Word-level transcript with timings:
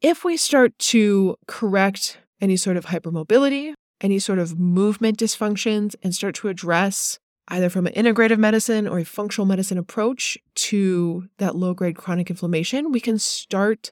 if 0.00 0.24
we 0.24 0.36
start 0.36 0.78
to 0.78 1.36
correct 1.46 2.18
any 2.40 2.56
sort 2.56 2.76
of 2.76 2.86
hypermobility, 2.86 3.74
any 4.00 4.18
sort 4.18 4.38
of 4.38 4.58
movement 4.58 5.18
dysfunctions, 5.18 5.94
and 6.02 6.14
start 6.14 6.34
to 6.36 6.48
address 6.48 7.18
either 7.48 7.68
from 7.68 7.86
an 7.86 7.92
integrative 7.92 8.38
medicine 8.38 8.88
or 8.88 8.98
a 8.98 9.04
functional 9.04 9.46
medicine 9.46 9.76
approach 9.76 10.38
to 10.54 11.28
that 11.38 11.56
low 11.56 11.74
grade 11.74 11.96
chronic 11.96 12.30
inflammation, 12.30 12.92
we 12.92 13.00
can 13.00 13.18
start 13.18 13.90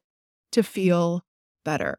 to 0.53 0.63
feel 0.63 1.25
better. 1.65 1.99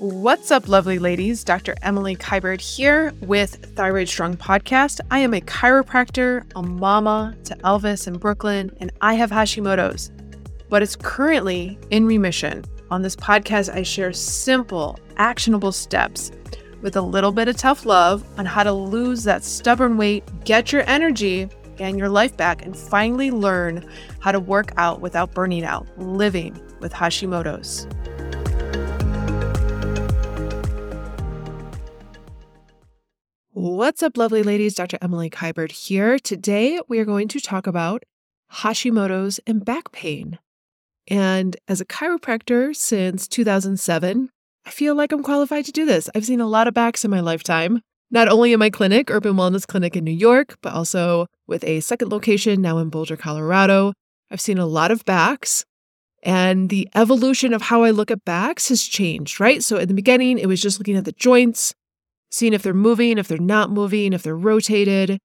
What's 0.00 0.52
up, 0.52 0.68
lovely 0.68 1.00
ladies? 1.00 1.42
Dr. 1.42 1.74
Emily 1.82 2.14
Kiberd 2.14 2.60
here 2.60 3.12
with 3.20 3.74
Thyroid 3.74 4.08
Strong 4.08 4.36
Podcast. 4.36 5.00
I 5.10 5.18
am 5.18 5.34
a 5.34 5.40
chiropractor, 5.40 6.48
a 6.54 6.62
mama 6.62 7.34
to 7.42 7.56
Elvis 7.56 8.06
in 8.06 8.16
Brooklyn, 8.16 8.70
and 8.78 8.92
I 9.00 9.14
have 9.14 9.32
Hashimoto's, 9.32 10.12
but 10.68 10.84
it's 10.84 10.94
currently 10.94 11.80
in 11.90 12.06
remission. 12.06 12.64
On 12.92 13.02
this 13.02 13.16
podcast, 13.16 13.74
I 13.74 13.82
share 13.82 14.12
simple, 14.12 15.00
actionable 15.16 15.72
steps 15.72 16.30
with 16.80 16.94
a 16.94 17.02
little 17.02 17.32
bit 17.32 17.48
of 17.48 17.56
tough 17.56 17.84
love 17.84 18.24
on 18.38 18.46
how 18.46 18.62
to 18.62 18.72
lose 18.72 19.24
that 19.24 19.42
stubborn 19.42 19.96
weight, 19.96 20.22
get 20.44 20.70
your 20.70 20.88
energy 20.88 21.48
and 21.80 21.98
your 21.98 22.08
life 22.08 22.36
back, 22.36 22.64
and 22.64 22.76
finally 22.76 23.32
learn 23.32 23.84
how 24.20 24.30
to 24.30 24.38
work 24.38 24.70
out 24.76 25.00
without 25.00 25.34
burning 25.34 25.64
out, 25.64 25.88
living 25.98 26.56
with 26.78 26.92
Hashimoto's. 26.92 27.88
What's 33.60 34.04
up, 34.04 34.16
lovely 34.16 34.44
ladies? 34.44 34.76
Dr. 34.76 34.98
Emily 35.02 35.28
Kiberd 35.28 35.72
here. 35.72 36.20
Today, 36.20 36.78
we 36.86 37.00
are 37.00 37.04
going 37.04 37.26
to 37.26 37.40
talk 37.40 37.66
about 37.66 38.04
Hashimoto's 38.52 39.40
and 39.48 39.64
back 39.64 39.90
pain. 39.90 40.38
And 41.08 41.56
as 41.66 41.80
a 41.80 41.84
chiropractor 41.84 42.72
since 42.76 43.26
2007, 43.26 44.30
I 44.64 44.70
feel 44.70 44.94
like 44.94 45.10
I'm 45.10 45.24
qualified 45.24 45.64
to 45.64 45.72
do 45.72 45.84
this. 45.84 46.08
I've 46.14 46.24
seen 46.24 46.40
a 46.40 46.46
lot 46.46 46.68
of 46.68 46.74
backs 46.74 47.04
in 47.04 47.10
my 47.10 47.18
lifetime, 47.18 47.80
not 48.12 48.28
only 48.28 48.52
in 48.52 48.60
my 48.60 48.70
clinic, 48.70 49.10
Urban 49.10 49.34
Wellness 49.34 49.66
Clinic 49.66 49.96
in 49.96 50.04
New 50.04 50.12
York, 50.12 50.56
but 50.62 50.72
also 50.72 51.26
with 51.48 51.64
a 51.64 51.80
second 51.80 52.12
location 52.12 52.62
now 52.62 52.78
in 52.78 52.90
Boulder, 52.90 53.16
Colorado. 53.16 53.92
I've 54.30 54.40
seen 54.40 54.58
a 54.58 54.66
lot 54.66 54.92
of 54.92 55.04
backs. 55.04 55.64
And 56.22 56.70
the 56.70 56.88
evolution 56.94 57.52
of 57.52 57.62
how 57.62 57.82
I 57.82 57.90
look 57.90 58.12
at 58.12 58.24
backs 58.24 58.68
has 58.68 58.84
changed, 58.84 59.40
right? 59.40 59.64
So 59.64 59.78
in 59.78 59.88
the 59.88 59.94
beginning, 59.94 60.38
it 60.38 60.46
was 60.46 60.62
just 60.62 60.78
looking 60.78 60.94
at 60.94 61.04
the 61.04 61.10
joints, 61.10 61.74
seeing 62.30 62.52
if 62.52 62.62
they're 62.62 62.74
moving, 62.74 63.18
if 63.18 63.28
they're 63.28 63.38
not 63.38 63.70
moving, 63.70 64.12
if 64.12 64.22
they're 64.22 64.36
rotated, 64.36 65.18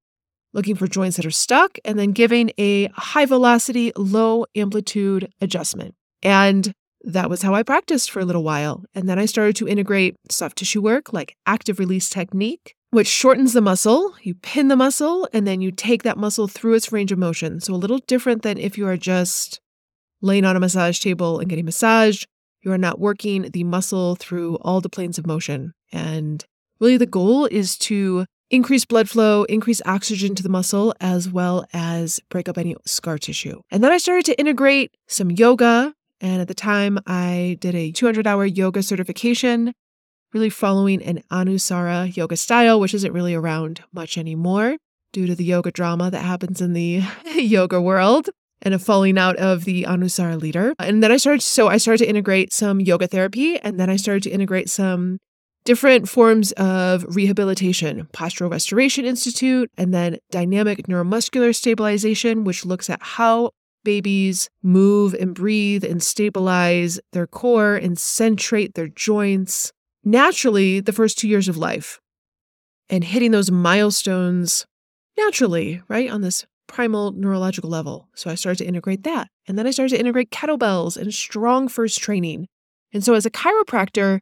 looking 0.52 0.76
for 0.76 0.86
joints 0.86 1.16
that 1.16 1.26
are 1.26 1.30
stuck, 1.30 1.78
and 1.84 1.98
then 1.98 2.12
giving 2.12 2.50
a 2.58 2.86
high 2.94 3.26
velocity, 3.26 3.92
low 3.96 4.46
amplitude 4.54 5.30
adjustment. 5.40 5.94
And 6.22 6.72
that 7.02 7.28
was 7.28 7.42
how 7.42 7.54
I 7.54 7.62
practiced 7.62 8.10
for 8.10 8.20
a 8.20 8.24
little 8.24 8.42
while. 8.42 8.84
And 8.94 9.08
then 9.08 9.18
I 9.18 9.26
started 9.26 9.56
to 9.56 9.68
integrate 9.68 10.16
soft 10.30 10.56
tissue 10.56 10.80
work 10.80 11.12
like 11.12 11.36
active 11.46 11.78
release 11.78 12.08
technique, 12.08 12.74
which 12.90 13.06
shortens 13.06 13.52
the 13.52 13.60
muscle. 13.60 14.14
You 14.22 14.34
pin 14.34 14.68
the 14.68 14.76
muscle 14.76 15.28
and 15.32 15.46
then 15.46 15.60
you 15.60 15.70
take 15.70 16.02
that 16.04 16.16
muscle 16.16 16.48
through 16.48 16.74
its 16.74 16.92
range 16.92 17.12
of 17.12 17.18
motion. 17.18 17.60
So 17.60 17.74
a 17.74 17.76
little 17.76 17.98
different 18.06 18.42
than 18.42 18.56
if 18.56 18.78
you 18.78 18.86
are 18.86 18.96
just 18.96 19.60
laying 20.22 20.46
on 20.46 20.56
a 20.56 20.60
massage 20.60 20.98
table 20.98 21.38
and 21.38 21.48
getting 21.48 21.66
massaged. 21.66 22.26
You 22.62 22.72
are 22.72 22.78
not 22.78 22.98
working 22.98 23.50
the 23.50 23.64
muscle 23.64 24.16
through 24.16 24.56
all 24.62 24.80
the 24.80 24.88
planes 24.88 25.18
of 25.18 25.26
motion. 25.26 25.74
And 25.92 26.42
Really, 26.80 26.96
the 26.96 27.06
goal 27.06 27.46
is 27.46 27.78
to 27.78 28.26
increase 28.50 28.84
blood 28.84 29.08
flow, 29.08 29.44
increase 29.44 29.80
oxygen 29.86 30.34
to 30.34 30.42
the 30.42 30.48
muscle, 30.48 30.94
as 31.00 31.28
well 31.28 31.64
as 31.72 32.20
break 32.28 32.48
up 32.48 32.58
any 32.58 32.76
scar 32.84 33.18
tissue. 33.18 33.60
And 33.70 33.82
then 33.82 33.92
I 33.92 33.98
started 33.98 34.24
to 34.26 34.38
integrate 34.38 34.92
some 35.08 35.30
yoga. 35.30 35.94
And 36.20 36.40
at 36.40 36.48
the 36.48 36.54
time, 36.54 36.98
I 37.06 37.58
did 37.60 37.74
a 37.74 37.90
200 37.92 38.26
hour 38.26 38.44
yoga 38.44 38.82
certification, 38.82 39.72
really 40.32 40.50
following 40.50 41.02
an 41.02 41.22
Anusara 41.30 42.14
yoga 42.16 42.36
style, 42.36 42.80
which 42.80 42.94
isn't 42.94 43.12
really 43.12 43.34
around 43.34 43.82
much 43.92 44.16
anymore 44.16 44.76
due 45.12 45.26
to 45.26 45.34
the 45.34 45.44
yoga 45.44 45.70
drama 45.70 46.10
that 46.10 46.22
happens 46.22 46.60
in 46.60 46.72
the 46.72 47.02
yoga 47.34 47.80
world 47.80 48.28
and 48.62 48.74
a 48.74 48.78
falling 48.78 49.18
out 49.18 49.36
of 49.36 49.64
the 49.64 49.84
Anusara 49.84 50.40
leader. 50.40 50.74
And 50.78 51.02
then 51.02 51.12
I 51.12 51.18
started, 51.18 51.42
so 51.42 51.68
I 51.68 51.76
started 51.76 52.04
to 52.04 52.08
integrate 52.08 52.52
some 52.52 52.80
yoga 52.80 53.06
therapy, 53.06 53.58
and 53.58 53.78
then 53.78 53.90
I 53.90 53.96
started 53.96 54.22
to 54.24 54.30
integrate 54.30 54.70
some 54.70 55.18
different 55.64 56.08
forms 56.08 56.52
of 56.52 57.04
rehabilitation 57.14 58.06
Postural 58.12 58.50
Restoration 58.50 59.04
Institute, 59.04 59.70
and 59.76 59.92
then 59.94 60.18
Dynamic 60.30 60.86
Neuromuscular 60.86 61.54
Stabilization, 61.54 62.44
which 62.44 62.64
looks 62.64 62.90
at 62.90 63.02
how 63.02 63.50
babies 63.84 64.48
move 64.62 65.14
and 65.14 65.34
breathe 65.34 65.84
and 65.84 66.02
stabilize 66.02 66.98
their 67.12 67.26
core 67.26 67.76
and 67.76 67.98
centrate 67.98 68.74
their 68.74 68.88
joints 68.88 69.72
naturally 70.04 70.80
the 70.80 70.92
first 70.92 71.18
two 71.18 71.28
years 71.28 71.48
of 71.48 71.56
life 71.56 72.00
and 72.88 73.04
hitting 73.04 73.30
those 73.30 73.50
milestones 73.50 74.66
naturally, 75.16 75.82
right, 75.88 76.10
on 76.10 76.20
this 76.20 76.44
primal 76.66 77.12
neurological 77.12 77.70
level. 77.70 78.08
So 78.14 78.30
I 78.30 78.34
started 78.34 78.58
to 78.64 78.68
integrate 78.68 79.04
that. 79.04 79.28
And 79.46 79.58
then 79.58 79.66
I 79.66 79.70
started 79.70 79.94
to 79.94 80.00
integrate 80.00 80.30
kettlebells 80.30 80.96
and 80.96 81.08
StrongFirst 81.08 82.00
training. 82.00 82.48
And 82.92 83.04
so 83.04 83.14
as 83.14 83.26
a 83.26 83.30
chiropractor, 83.30 84.20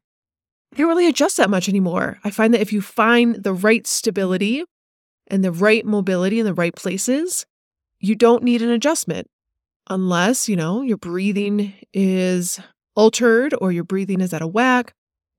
I 0.72 0.76
don't 0.76 0.88
really 0.88 1.08
adjust 1.08 1.36
that 1.36 1.50
much 1.50 1.68
anymore. 1.68 2.18
I 2.24 2.30
find 2.30 2.54
that 2.54 2.62
if 2.62 2.72
you 2.72 2.80
find 2.80 3.36
the 3.42 3.52
right 3.52 3.86
stability 3.86 4.64
and 5.26 5.44
the 5.44 5.52
right 5.52 5.84
mobility 5.84 6.38
in 6.40 6.46
the 6.46 6.54
right 6.54 6.74
places, 6.74 7.44
you 8.00 8.14
don't 8.14 8.42
need 8.42 8.62
an 8.62 8.70
adjustment 8.70 9.28
unless, 9.90 10.48
you 10.48 10.56
know, 10.56 10.80
your 10.82 10.96
breathing 10.96 11.74
is 11.92 12.58
altered 12.96 13.54
or 13.60 13.70
your 13.70 13.84
breathing 13.84 14.20
is 14.20 14.32
out 14.32 14.42
of 14.42 14.52
whack 14.52 14.94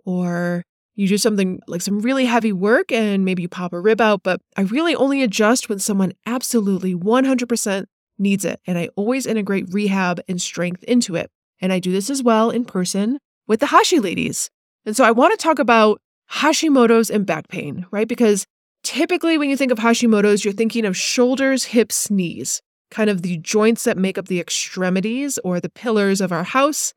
or 0.05 0.63
you 0.95 1.07
do 1.07 1.17
something 1.17 1.59
like 1.67 1.81
some 1.81 1.99
really 1.99 2.25
heavy 2.25 2.53
work 2.53 2.91
and 2.91 3.25
maybe 3.25 3.41
you 3.41 3.49
pop 3.49 3.73
a 3.73 3.79
rib 3.79 3.99
out. 3.99 4.21
But 4.21 4.39
I 4.55 4.61
really 4.61 4.95
only 4.95 5.23
adjust 5.23 5.67
when 5.67 5.79
someone 5.79 6.13
absolutely 6.27 6.93
100% 6.93 7.85
needs 8.19 8.45
it. 8.45 8.59
And 8.67 8.77
I 8.77 8.89
always 8.95 9.25
integrate 9.25 9.73
rehab 9.73 10.21
and 10.27 10.39
strength 10.39 10.83
into 10.83 11.15
it. 11.15 11.31
And 11.59 11.73
I 11.73 11.79
do 11.79 11.91
this 11.91 12.11
as 12.11 12.21
well 12.21 12.51
in 12.51 12.65
person 12.65 13.17
with 13.47 13.59
the 13.59 13.67
Hashi 13.67 13.99
ladies. 13.99 14.51
And 14.85 14.95
so 14.95 15.03
I 15.03 15.11
want 15.11 15.31
to 15.31 15.41
talk 15.41 15.59
about 15.59 16.01
Hashimoto's 16.31 17.09
and 17.09 17.25
back 17.25 17.47
pain, 17.47 17.85
right? 17.91 18.07
Because 18.07 18.45
typically 18.83 19.37
when 19.37 19.49
you 19.49 19.57
think 19.57 19.71
of 19.71 19.79
Hashimoto's, 19.79 20.43
you're 20.43 20.53
thinking 20.53 20.85
of 20.85 20.97
shoulders, 20.97 21.65
hips, 21.65 22.09
knees, 22.09 22.61
kind 22.91 23.09
of 23.09 23.21
the 23.21 23.37
joints 23.37 23.85
that 23.85 23.97
make 23.97 24.17
up 24.17 24.27
the 24.27 24.39
extremities 24.39 25.39
or 25.43 25.59
the 25.59 25.69
pillars 25.69 26.21
of 26.21 26.31
our 26.31 26.43
house, 26.43 26.93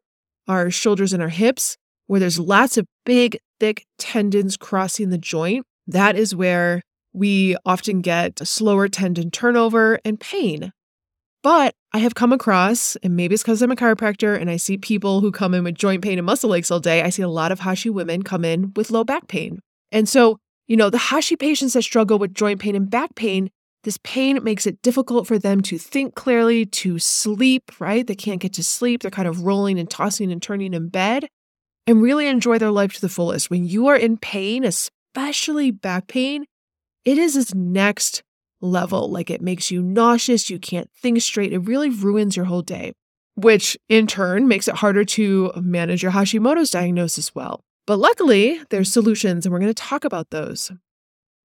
our 0.49 0.71
shoulders 0.71 1.13
and 1.13 1.23
our 1.23 1.29
hips, 1.29 1.77
where 2.07 2.21
there's 2.21 2.39
lots 2.39 2.77
of 2.77 2.87
big, 3.05 3.39
thick 3.61 3.85
tendons 3.99 4.57
crossing 4.57 5.11
the 5.11 5.19
joint. 5.19 5.65
That 5.87 6.17
is 6.17 6.35
where 6.35 6.83
we 7.13 7.57
often 7.65 8.01
get 8.01 8.47
slower 8.47 8.89
tendon 8.89 9.31
turnover 9.31 9.99
and 10.05 10.21
pain. 10.21 10.73
But 11.47 11.77
I 11.93 11.99
have 11.99 12.17
come 12.17 12.33
across, 12.33 12.97
and 13.05 13.15
maybe 13.15 13.35
it's 13.35 13.45
because 13.45 13.63
I'm 13.63 13.71
a 13.71 13.77
chiropractor 13.77 14.37
and 14.37 14.51
I 14.51 14.57
see 14.57 14.77
people 14.77 15.21
who 15.21 15.31
come 15.31 15.55
in 15.55 15.63
with 15.63 15.77
joint 15.77 16.03
pain 16.03 16.19
and 16.19 16.27
muscle 16.27 16.53
aches 16.57 16.73
all 16.73 16.81
day. 16.81 17.03
I 17.03 17.11
see 17.11 17.23
a 17.23 17.29
lot 17.29 17.53
of 17.53 17.61
Hashi 17.61 17.89
women 17.89 18.25
come 18.25 18.45
in 18.45 18.73
with 18.75 18.91
low 18.91 19.05
back 19.05 19.29
pain. 19.29 19.61
And 19.93 20.09
so, 20.09 20.41
you 20.67 20.77
know, 20.77 20.91
the 20.91 20.99
Hashi 20.99 21.37
patients 21.37 21.75
that 21.75 21.83
struggle 21.83 22.19
with 22.19 22.35
joint 22.35 22.59
pain 22.59 22.75
and 22.75 22.91
back 22.91 23.15
pain, 23.15 23.49
this 23.85 23.97
pain 24.03 24.43
makes 24.43 24.67
it 24.67 24.83
difficult 24.83 25.29
for 25.29 25.39
them 25.39 25.61
to 25.61 25.79
think 25.79 26.17
clearly, 26.17 26.67
to 26.67 26.99
sleep, 26.99 27.71
right? 27.79 28.05
They 28.05 28.17
can't 28.17 28.41
get 28.41 28.55
to 28.55 28.65
sleep. 28.65 29.03
They're 29.03 29.11
kind 29.13 29.29
of 29.29 29.43
rolling 29.43 29.79
and 29.79 29.89
tossing 29.89 30.33
and 30.33 30.43
turning 30.43 30.75
in 30.75 30.89
bed 30.89 31.29
and 31.87 32.03
really 32.03 32.27
enjoy 32.27 32.59
their 32.59 32.73
life 32.73 32.93
to 32.95 33.01
the 33.01 33.09
fullest. 33.09 33.51
When 33.51 33.67
you 33.67 33.87
are 33.87 33.97
in 33.97 34.17
pain, 34.17 34.65
especially 34.65 35.71
back 35.71 36.09
pain, 36.09 36.47
it 37.05 37.19
is 37.19 37.35
this 37.35 37.55
next 37.55 38.25
level. 38.61 39.11
Like 39.11 39.31
it 39.31 39.41
makes 39.41 39.71
you 39.71 39.83
nauseous, 39.83 40.51
you 40.51 40.59
can't 40.59 40.91
think 40.91 41.21
straight. 41.21 41.53
It 41.53 41.61
really 41.61 41.91
ruins 41.91 42.37
your 42.37 42.47
whole 42.47 42.63
day, 42.63 42.93
which 43.35 43.77
in 43.89 44.07
turn 44.07 44.49
makes 44.49 44.69
it 44.69 44.77
harder 44.77 45.05
to 45.05 45.53
manage 45.57 46.03
your 46.03 46.13
Hashimoto's 46.13 46.71
diagnosis 46.71 47.35
well. 47.35 47.61
But 47.87 47.99
luckily, 47.99 48.61
there's 48.71 48.93
solutions, 48.93 49.47
and 49.47 49.53
we're 49.53 49.61
going 49.61 49.73
to 49.73 49.83
talk 49.83 50.05
about 50.05 50.31
those. 50.31 50.73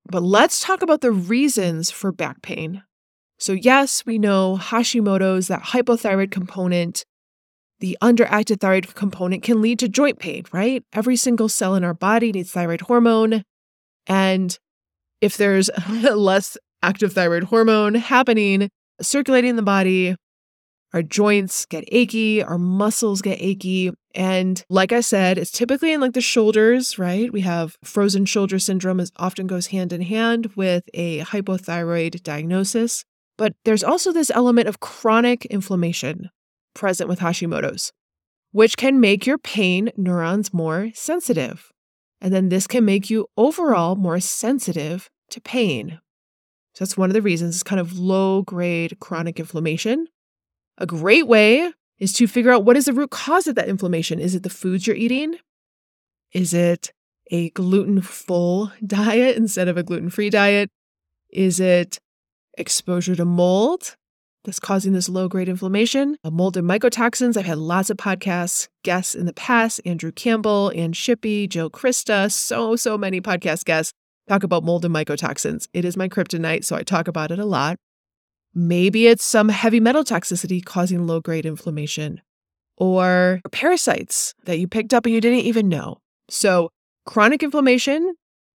But 0.09 0.23
let's 0.23 0.63
talk 0.63 0.81
about 0.81 1.01
the 1.01 1.11
reasons 1.11 1.91
for 1.91 2.11
back 2.11 2.41
pain. 2.41 2.83
So, 3.37 3.53
yes, 3.53 4.05
we 4.05 4.17
know 4.17 4.57
Hashimoto's, 4.59 5.47
that 5.47 5.61
hypothyroid 5.61 6.31
component, 6.31 7.05
the 7.79 7.97
underactive 8.01 8.59
thyroid 8.59 8.93
component 8.95 9.43
can 9.43 9.61
lead 9.61 9.79
to 9.79 9.89
joint 9.89 10.19
pain, 10.19 10.45
right? 10.51 10.83
Every 10.93 11.15
single 11.15 11.49
cell 11.49 11.75
in 11.75 11.83
our 11.83 11.93
body 11.93 12.31
needs 12.31 12.51
thyroid 12.51 12.81
hormone. 12.81 13.43
And 14.07 14.57
if 15.21 15.37
there's 15.37 15.69
less 15.89 16.57
active 16.83 17.13
thyroid 17.13 17.45
hormone 17.45 17.95
happening, 17.95 18.69
circulating 19.01 19.51
in 19.51 19.55
the 19.55 19.61
body. 19.61 20.15
Our 20.93 21.03
joints 21.03 21.65
get 21.65 21.85
achy, 21.87 22.43
our 22.43 22.57
muscles 22.57 23.21
get 23.21 23.41
achy. 23.41 23.91
And 24.13 24.61
like 24.69 24.91
I 24.91 24.99
said, 24.99 25.37
it's 25.37 25.51
typically 25.51 25.93
in 25.93 26.01
like 26.01 26.13
the 26.13 26.21
shoulders, 26.21 26.99
right? 26.99 27.31
We 27.31 27.41
have 27.41 27.77
frozen 27.83 28.25
shoulder 28.25 28.59
syndrome 28.59 28.99
is 28.99 29.11
often 29.15 29.47
goes 29.47 29.67
hand 29.67 29.93
in 29.93 30.01
hand 30.01 30.51
with 30.55 30.83
a 30.93 31.19
hypothyroid 31.19 32.23
diagnosis. 32.23 33.05
But 33.37 33.53
there's 33.63 33.83
also 33.83 34.11
this 34.11 34.29
element 34.31 34.67
of 34.67 34.81
chronic 34.81 35.45
inflammation 35.45 36.29
present 36.73 37.09
with 37.09 37.19
Hashimoto's, 37.19 37.91
which 38.51 38.75
can 38.75 38.99
make 38.99 39.25
your 39.25 39.37
pain 39.37 39.91
neurons 39.95 40.53
more 40.53 40.91
sensitive. 40.93 41.71
And 42.19 42.33
then 42.33 42.49
this 42.49 42.67
can 42.67 42.85
make 42.85 43.09
you 43.09 43.27
overall 43.37 43.95
more 43.95 44.19
sensitive 44.19 45.09
to 45.31 45.41
pain. 45.41 45.99
So 46.73 46.85
that's 46.85 46.97
one 46.97 47.09
of 47.09 47.13
the 47.13 47.21
reasons 47.21 47.55
it's 47.55 47.63
kind 47.63 47.79
of 47.79 47.97
low 47.97 48.43
grade 48.43 48.97
chronic 48.99 49.39
inflammation. 49.39 50.07
A 50.77 50.85
great 50.85 51.27
way 51.27 51.71
is 51.99 52.13
to 52.13 52.27
figure 52.27 52.51
out 52.51 52.65
what 52.65 52.77
is 52.77 52.85
the 52.85 52.93
root 52.93 53.11
cause 53.11 53.47
of 53.47 53.55
that 53.55 53.69
inflammation. 53.69 54.19
Is 54.19 54.35
it 54.35 54.43
the 54.43 54.49
foods 54.49 54.87
you're 54.87 54.95
eating? 54.95 55.35
Is 56.31 56.53
it 56.53 56.91
a 57.29 57.49
gluten 57.51 58.01
full 58.01 58.71
diet 58.85 59.37
instead 59.37 59.67
of 59.67 59.77
a 59.77 59.83
gluten 59.83 60.09
free 60.09 60.29
diet? 60.29 60.69
Is 61.29 61.59
it 61.59 61.99
exposure 62.57 63.15
to 63.15 63.25
mold 63.25 63.95
that's 64.43 64.59
causing 64.59 64.93
this 64.93 65.09
low 65.09 65.27
grade 65.27 65.49
inflammation? 65.49 66.17
Uh, 66.23 66.31
mold 66.31 66.57
and 66.57 66.67
mycotoxins. 66.67 67.37
I've 67.37 67.45
had 67.45 67.57
lots 67.57 67.89
of 67.89 67.97
podcasts, 67.97 68.67
guests 68.83 69.13
in 69.13 69.25
the 69.25 69.33
past 69.33 69.79
Andrew 69.85 70.11
Campbell, 70.11 70.71
Ann 70.75 70.93
Shippy, 70.93 71.47
Jill 71.47 71.69
Crista, 71.69 72.31
so, 72.31 72.75
so 72.75 72.97
many 72.97 73.21
podcast 73.21 73.65
guests 73.65 73.93
talk 74.27 74.43
about 74.43 74.63
mold 74.63 74.85
and 74.85 74.93
mycotoxins. 74.93 75.67
It 75.73 75.85
is 75.85 75.97
my 75.97 76.07
kryptonite, 76.07 76.63
so 76.63 76.75
I 76.75 76.83
talk 76.83 77.07
about 77.07 77.31
it 77.31 77.39
a 77.39 77.45
lot. 77.45 77.77
Maybe 78.53 79.07
it's 79.07 79.23
some 79.23 79.49
heavy 79.49 79.79
metal 79.79 80.03
toxicity 80.03 80.63
causing 80.63 81.07
low 81.07 81.21
grade 81.21 81.45
inflammation 81.45 82.21
or 82.77 83.41
parasites 83.51 84.33
that 84.45 84.59
you 84.59 84.67
picked 84.67 84.93
up 84.93 85.05
and 85.05 85.15
you 85.15 85.21
didn't 85.21 85.39
even 85.39 85.69
know. 85.69 85.97
So, 86.29 86.69
chronic 87.05 87.43
inflammation 87.43 88.15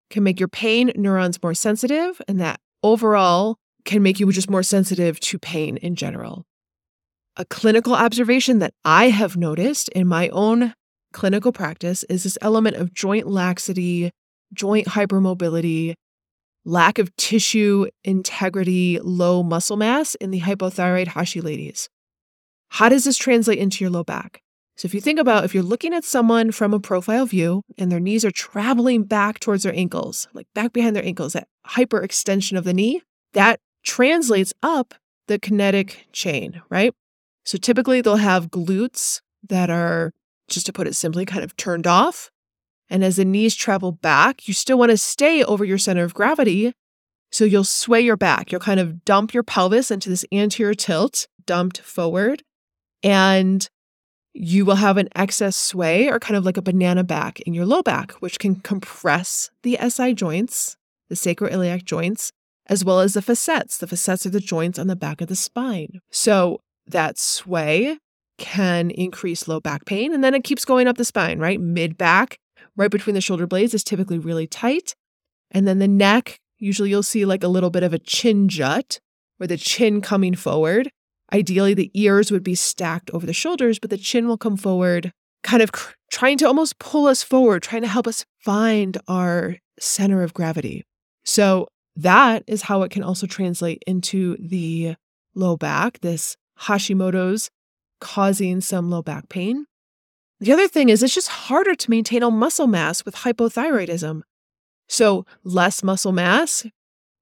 can 0.10 0.24
make 0.24 0.40
your 0.40 0.50
pain 0.50 0.92
neurons 0.96 1.42
more 1.42 1.54
sensitive, 1.54 2.22
and 2.28 2.40
that 2.40 2.60
overall 2.84 3.58
can 3.86 4.04
make 4.04 4.20
you 4.20 4.32
just 4.32 4.50
more 4.50 4.64
sensitive 4.64 5.20
to 5.20 5.40
pain 5.40 5.78
in 5.78 5.96
general. 5.96 6.46
A 7.38 7.46
clinical 7.46 7.94
observation 7.94 8.60
that 8.60 8.74
I 8.84 9.10
have 9.10 9.38
noticed 9.38 9.90
in 9.90 10.08
my 10.08 10.30
own 10.30 10.74
clinical 11.12 11.52
practice 11.52 12.04
is 12.04 12.24
this 12.24 12.38
element 12.42 12.76
of 12.78 12.94
joint 12.94 13.28
laxity, 13.28 14.12
joint 14.54 14.88
hypermobility, 14.88 15.96
lack 16.66 17.00
of 17.00 17.16
tissue 17.16 17.88
integrity, 18.04 19.00
low 19.02 19.44
muscle 19.44 19.78
mass 19.78 20.16
in 20.16 20.32
the 20.32 20.42
hypothyroid 20.42 21.08
Hashi 21.08 21.42
ladies. 21.42 21.90
How 22.70 22.90
does 22.90 23.04
this 23.06 23.18
translate 23.18 23.60
into 23.60 23.84
your 23.84 23.92
low 23.92 24.04
back? 24.04 24.42
So, 24.78 24.86
if 24.88 24.94
you 24.94 25.00
think 25.00 25.20
about 25.20 25.46
if 25.46 25.54
you're 25.54 25.64
looking 25.64 25.94
at 25.94 26.04
someone 26.04 26.52
from 26.52 26.74
a 26.74 26.80
profile 26.80 27.26
view 27.26 27.62
and 27.78 27.90
their 27.90 28.00
knees 28.00 28.26
are 28.26 28.32
traveling 28.32 29.04
back 29.04 29.40
towards 29.40 29.64
their 29.64 29.76
ankles, 29.76 30.28
like 30.34 30.48
back 30.54 30.74
behind 30.74 30.96
their 30.96 31.06
ankles, 31.06 31.34
that 31.34 31.48
hyperextension 31.68 32.58
of 32.58 32.66
the 32.66 32.74
knee, 32.74 33.02
that 33.34 33.60
translates 33.84 34.54
up 34.62 34.94
the 35.28 35.40
kinetic 35.40 36.08
chain, 36.12 36.62
right? 36.70 36.94
So, 37.46 37.58
typically 37.58 38.02
they'll 38.02 38.18
have 38.18 38.50
glutes 38.50 39.22
that 39.48 39.70
are, 39.70 40.12
just 40.50 40.66
to 40.66 40.74
put 40.74 40.88
it 40.88 40.96
simply, 40.96 41.26
kind 41.26 41.44
of 41.44 41.56
turned 41.56 41.88
off. 41.88 42.30
And 42.90 43.04
as 43.04 43.16
the 43.16 43.26
knees 43.26 43.56
travel 43.56 43.92
back, 43.92 44.48
you 44.48 44.54
still 44.54 44.78
want 44.78 44.92
to 44.92 44.98
stay 44.98 45.44
over 45.44 45.66
your 45.66 45.78
center 45.78 46.04
of 46.04 46.14
gravity. 46.14 46.74
So, 47.32 47.44
you'll 47.44 47.64
sway 47.64 48.02
your 48.02 48.18
back. 48.18 48.52
You'll 48.52 48.62
kind 48.62 48.80
of 48.80 49.04
dump 49.04 49.34
your 49.34 49.44
pelvis 49.44 49.92
into 49.92 50.10
this 50.10 50.26
anterior 50.32 50.74
tilt, 50.74 51.28
dumped 51.46 51.82
forward. 51.82 52.44
And 53.04 53.68
you 54.36 54.66
will 54.66 54.76
have 54.76 54.98
an 54.98 55.08
excess 55.16 55.56
sway 55.56 56.10
or 56.10 56.20
kind 56.20 56.36
of 56.36 56.46
like 56.46 56.58
a 56.58 56.62
banana 56.62 57.04
back 57.04 57.40
in 57.42 57.54
your 57.54 57.66
low 57.66 57.82
back, 57.82 58.12
which 58.14 58.38
can 58.38 58.56
compress 58.56 59.50
the 59.64 59.78
SI 59.88 60.14
joints, 60.14 60.76
the 61.08 61.16
sacroiliac 61.16 61.86
joints, 61.86 62.32
as 62.68 62.84
well 62.84 63.00
as 63.00 63.14
the 63.14 63.22
facets. 63.22 63.78
The 63.78 63.88
facets 63.88 64.26
are 64.26 64.32
the 64.32 64.42
joints 64.42 64.78
on 64.78 64.88
the 64.88 64.96
back 64.96 65.22
of 65.22 65.30
the 65.30 65.36
spine. 65.38 66.00
So 66.12 66.60
that 66.86 67.18
sway 67.18 67.98
can 68.38 68.92
increase 68.92 69.48
low 69.48 69.62
back 69.62 69.86
pain. 69.86 70.14
And 70.14 70.22
then 70.22 70.34
it 70.34 70.44
keeps 70.44 70.66
going 70.66 70.88
up 70.88 70.98
the 70.98 71.06
spine, 71.06 71.40
right? 71.40 71.60
Mid 71.60 71.98
back, 71.98 72.38
right 72.76 72.92
between 72.92 73.14
the 73.14 73.22
shoulder 73.22 73.48
blades, 73.48 73.74
is 73.74 73.84
typically 73.84 74.20
really 74.20 74.48
tight. 74.48 74.96
And 75.52 75.68
then 75.68 75.80
the 75.80 75.88
neck, 75.88 76.40
usually 76.58 76.90
you'll 76.90 77.04
see 77.04 77.26
like 77.26 77.44
a 77.44 77.48
little 77.48 77.70
bit 77.70 77.84
of 77.84 77.94
a 77.94 78.00
chin 78.00 78.50
jut 78.50 79.00
or 79.40 79.48
the 79.48 79.58
chin 79.58 80.02
coming 80.02 80.36
forward. 80.36 80.90
Ideally, 81.34 81.74
the 81.74 81.92
ears 81.94 82.32
would 82.32 82.44
be 82.44 82.56
stacked 82.56 83.10
over 83.12 83.26
the 83.26 83.34
shoulders, 83.34 83.80
but 83.80 83.90
the 83.90 83.98
chin 83.98 84.28
will 84.28 84.38
come 84.38 84.58
forward, 84.58 85.12
kind 85.44 85.64
of 85.64 85.72
cr- 85.72 85.94
trying 86.12 86.38
to 86.38 86.48
almost 86.48 86.78
pull 86.80 87.08
us 87.08 87.24
forward, 87.24 87.64
trying 87.64 87.82
to 87.82 87.88
help 87.88 88.08
us 88.08 88.26
find 88.40 88.98
our 89.08 89.58
center 89.80 90.22
of 90.24 90.34
gravity. 90.34 90.84
So, 91.24 91.68
that 91.98 92.44
is 92.46 92.64
how 92.64 92.82
it 92.84 92.92
can 92.92 93.04
also 93.04 93.26
translate 93.26 93.82
into 93.88 94.36
the 94.38 94.96
low 95.34 95.56
back, 95.56 96.00
this 96.02 96.36
Hashimoto's 96.60 97.50
causing 98.00 98.62
some 98.62 98.90
low 98.90 99.02
back 99.02 99.30
pain. 99.30 99.66
The 100.40 100.52
other 100.52 100.68
thing 100.68 100.90
is, 100.90 101.02
it's 101.02 101.14
just 101.14 101.30
harder 101.30 101.76
to 101.76 101.90
maintain 101.90 102.24
a 102.24 102.30
muscle 102.30 102.68
mass 102.68 103.06
with 103.06 103.16
hypothyroidism. 103.16 104.22
So, 104.88 105.26
less 105.44 105.84
muscle 105.84 106.12
mass 106.12 106.66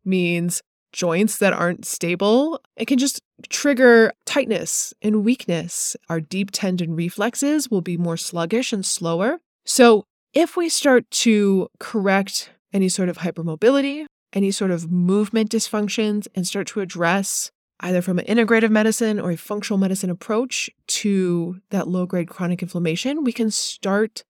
means 0.04 0.62
joints 0.92 1.38
that 1.38 1.54
aren't 1.54 1.86
stable, 1.86 2.60
it 2.76 2.86
can 2.86 3.00
just 3.00 3.22
trigger 3.50 4.14
tightness 4.26 4.94
and 5.02 5.26
weakness. 5.26 5.96
Our 6.10 6.22
deep 6.22 6.52
tendon 6.52 6.96
reflexes 6.96 7.70
will 7.70 7.82
be 7.82 7.98
more 7.98 8.18
sluggish 8.18 8.74
and 8.74 8.86
slower. 8.86 9.40
So, 9.66 10.06
if 10.34 10.58
we 10.58 10.70
start 10.70 11.10
to 11.12 11.68
correct 11.80 12.52
any 12.74 12.90
sort 12.90 13.10
of 13.10 13.20
hypermobility, 13.20 14.06
any 14.34 14.52
sort 14.52 14.72
of 14.72 14.92
movement 14.92 15.52
dysfunctions, 15.52 16.28
and 16.34 16.48
start 16.48 16.68
to 16.68 16.80
address 16.80 17.52
either 17.80 18.02
from 18.02 18.20
an 18.20 18.26
integrative 18.26 18.72
medicine 18.72 19.20
or 19.20 19.32
a 19.32 19.38
functional 19.38 19.78
medicine 19.78 20.10
approach 20.10 20.70
to 20.88 21.60
that 21.70 21.88
low 21.88 22.06
grade 22.06 22.30
chronic 22.30 22.62
inflammation, 22.62 23.24
we 23.24 23.34
can 23.34 23.52
start 23.52 24.24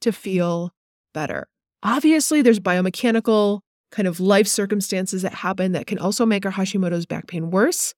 to 0.00 0.12
feel 0.12 0.72
better. 1.14 1.48
Obviously, 1.82 2.42
there's 2.42 2.60
biomechanical 2.60 3.60
kind 3.90 4.06
of 4.06 4.20
life 4.20 4.46
circumstances 4.46 5.22
that 5.22 5.32
happen 5.32 5.72
that 5.72 5.86
can 5.86 5.98
also 5.98 6.26
make 6.26 6.44
our 6.44 6.52
Hashimoto's 6.52 7.06
back 7.06 7.26
pain 7.26 7.50
worse. 7.50 7.94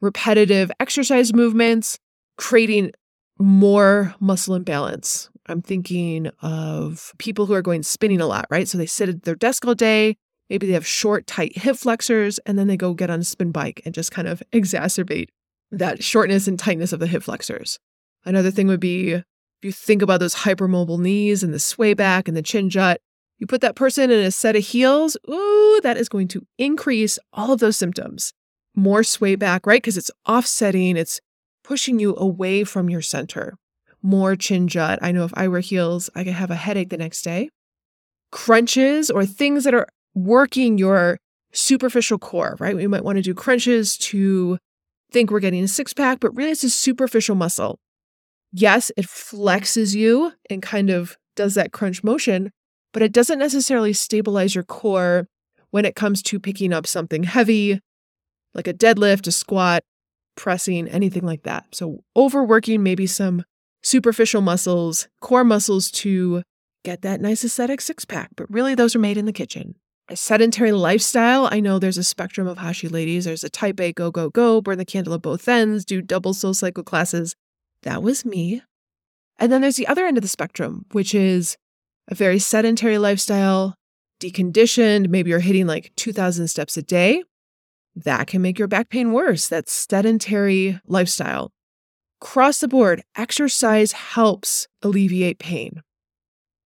Repetitive 0.00 0.70
exercise 0.78 1.32
movements, 1.32 1.98
creating 2.36 2.92
more 3.38 4.14
muscle 4.20 4.54
imbalance. 4.54 5.30
I'm 5.46 5.62
thinking 5.62 6.30
of 6.42 7.12
people 7.18 7.46
who 7.46 7.54
are 7.54 7.62
going 7.62 7.82
spinning 7.82 8.20
a 8.20 8.26
lot, 8.26 8.46
right? 8.50 8.68
So 8.68 8.78
they 8.78 8.86
sit 8.86 9.08
at 9.08 9.22
their 9.22 9.34
desk 9.34 9.66
all 9.66 9.74
day. 9.74 10.16
Maybe 10.48 10.66
they 10.66 10.74
have 10.74 10.86
short, 10.86 11.26
tight 11.26 11.58
hip 11.58 11.76
flexors, 11.76 12.38
and 12.40 12.58
then 12.58 12.66
they 12.66 12.76
go 12.76 12.94
get 12.94 13.10
on 13.10 13.20
a 13.20 13.24
spin 13.24 13.50
bike 13.50 13.82
and 13.84 13.94
just 13.94 14.12
kind 14.12 14.28
of 14.28 14.42
exacerbate 14.52 15.28
that 15.70 16.02
shortness 16.02 16.46
and 16.46 16.58
tightness 16.58 16.92
of 16.92 17.00
the 17.00 17.06
hip 17.06 17.22
flexors. 17.22 17.78
Another 18.24 18.50
thing 18.50 18.68
would 18.68 18.80
be 18.80 19.12
if 19.12 19.24
you 19.62 19.72
think 19.72 20.02
about 20.02 20.20
those 20.20 20.34
hypermobile 20.34 21.00
knees 21.00 21.42
and 21.42 21.52
the 21.52 21.58
sway 21.58 21.94
back 21.94 22.28
and 22.28 22.36
the 22.36 22.42
chin 22.42 22.70
jut, 22.70 23.00
you 23.38 23.46
put 23.46 23.60
that 23.60 23.76
person 23.76 24.10
in 24.10 24.20
a 24.20 24.30
set 24.30 24.56
of 24.56 24.64
heels, 24.64 25.16
ooh, 25.28 25.80
that 25.82 25.96
is 25.96 26.08
going 26.08 26.28
to 26.28 26.46
increase 26.58 27.18
all 27.32 27.52
of 27.52 27.60
those 27.60 27.76
symptoms. 27.76 28.32
More 28.74 29.02
sway 29.02 29.36
back, 29.36 29.66
right? 29.66 29.82
Because 29.82 29.96
it's 29.96 30.10
offsetting, 30.28 30.96
it's 30.96 31.20
pushing 31.64 31.98
you 31.98 32.14
away 32.16 32.64
from 32.64 32.88
your 32.88 33.02
center. 33.02 33.56
More 34.02 34.36
chin 34.36 34.68
jut. 34.68 34.98
I 35.02 35.12
know 35.12 35.24
if 35.24 35.32
I 35.34 35.48
wear 35.48 35.60
heels, 35.60 36.08
I 36.14 36.24
could 36.24 36.34
have 36.34 36.50
a 36.50 36.54
headache 36.54 36.90
the 36.90 36.96
next 36.96 37.22
day. 37.22 37.50
Crunches 38.30 39.10
or 39.10 39.26
things 39.26 39.64
that 39.64 39.74
are 39.74 39.88
working 40.16 40.78
your 40.78 41.18
superficial 41.52 42.18
core, 42.18 42.56
right? 42.58 42.74
We 42.74 42.86
might 42.88 43.04
want 43.04 43.16
to 43.16 43.22
do 43.22 43.34
crunches 43.34 43.96
to 43.98 44.58
think 45.12 45.30
we're 45.30 45.40
getting 45.40 45.62
a 45.62 45.68
six 45.68 45.92
pack, 45.92 46.18
but 46.20 46.34
really 46.34 46.50
it's 46.50 46.64
a 46.64 46.70
superficial 46.70 47.36
muscle. 47.36 47.78
Yes, 48.52 48.90
it 48.96 49.06
flexes 49.06 49.94
you 49.94 50.32
and 50.50 50.62
kind 50.62 50.90
of 50.90 51.16
does 51.36 51.54
that 51.54 51.72
crunch 51.72 52.02
motion, 52.02 52.50
but 52.92 53.02
it 53.02 53.12
doesn't 53.12 53.38
necessarily 53.38 53.92
stabilize 53.92 54.54
your 54.54 54.64
core 54.64 55.28
when 55.70 55.84
it 55.84 55.94
comes 55.94 56.22
to 56.22 56.40
picking 56.40 56.72
up 56.72 56.86
something 56.86 57.24
heavy, 57.24 57.80
like 58.54 58.66
a 58.66 58.74
deadlift, 58.74 59.26
a 59.26 59.32
squat, 59.32 59.84
pressing, 60.36 60.88
anything 60.88 61.24
like 61.24 61.42
that. 61.42 61.66
So, 61.72 62.02
overworking 62.16 62.82
maybe 62.82 63.06
some 63.06 63.44
superficial 63.82 64.40
muscles, 64.40 65.08
core 65.20 65.44
muscles 65.44 65.90
to 65.90 66.42
get 66.84 67.02
that 67.02 67.20
nice 67.20 67.44
aesthetic 67.44 67.80
six 67.80 68.04
pack, 68.04 68.30
but 68.36 68.50
really 68.50 68.74
those 68.74 68.96
are 68.96 69.00
made 69.00 69.18
in 69.18 69.26
the 69.26 69.32
kitchen. 69.32 69.74
A 70.08 70.16
sedentary 70.16 70.70
lifestyle. 70.70 71.48
I 71.50 71.58
know 71.58 71.78
there's 71.78 71.98
a 71.98 72.04
spectrum 72.04 72.46
of 72.46 72.58
Hashi 72.58 72.88
ladies. 72.88 73.24
There's 73.24 73.42
a 73.42 73.50
type 73.50 73.80
A 73.80 73.92
go, 73.92 74.12
go, 74.12 74.30
go, 74.30 74.60
burn 74.60 74.78
the 74.78 74.84
candle 74.84 75.14
at 75.14 75.22
both 75.22 75.48
ends, 75.48 75.84
do 75.84 76.00
double 76.00 76.32
SoulCycle 76.32 76.84
classes. 76.84 77.34
That 77.82 78.04
was 78.04 78.24
me. 78.24 78.62
And 79.38 79.50
then 79.50 79.62
there's 79.62 79.76
the 79.76 79.88
other 79.88 80.06
end 80.06 80.16
of 80.16 80.22
the 80.22 80.28
spectrum, 80.28 80.86
which 80.92 81.12
is 81.12 81.56
a 82.06 82.14
very 82.14 82.38
sedentary 82.38 82.98
lifestyle, 82.98 83.74
deconditioned, 84.20 85.08
maybe 85.08 85.30
you're 85.30 85.40
hitting 85.40 85.66
like 85.66 85.92
2,000 85.96 86.46
steps 86.46 86.76
a 86.76 86.82
day, 86.82 87.24
that 87.96 88.28
can 88.28 88.42
make 88.42 88.58
your 88.60 88.68
back 88.68 88.90
pain 88.90 89.12
worse. 89.12 89.48
That 89.48 89.68
sedentary 89.68 90.78
lifestyle. 90.86 91.50
Across 92.22 92.60
the 92.60 92.68
board, 92.68 93.02
exercise 93.16 93.92
helps 93.92 94.68
alleviate 94.82 95.38
pain. 95.38 95.82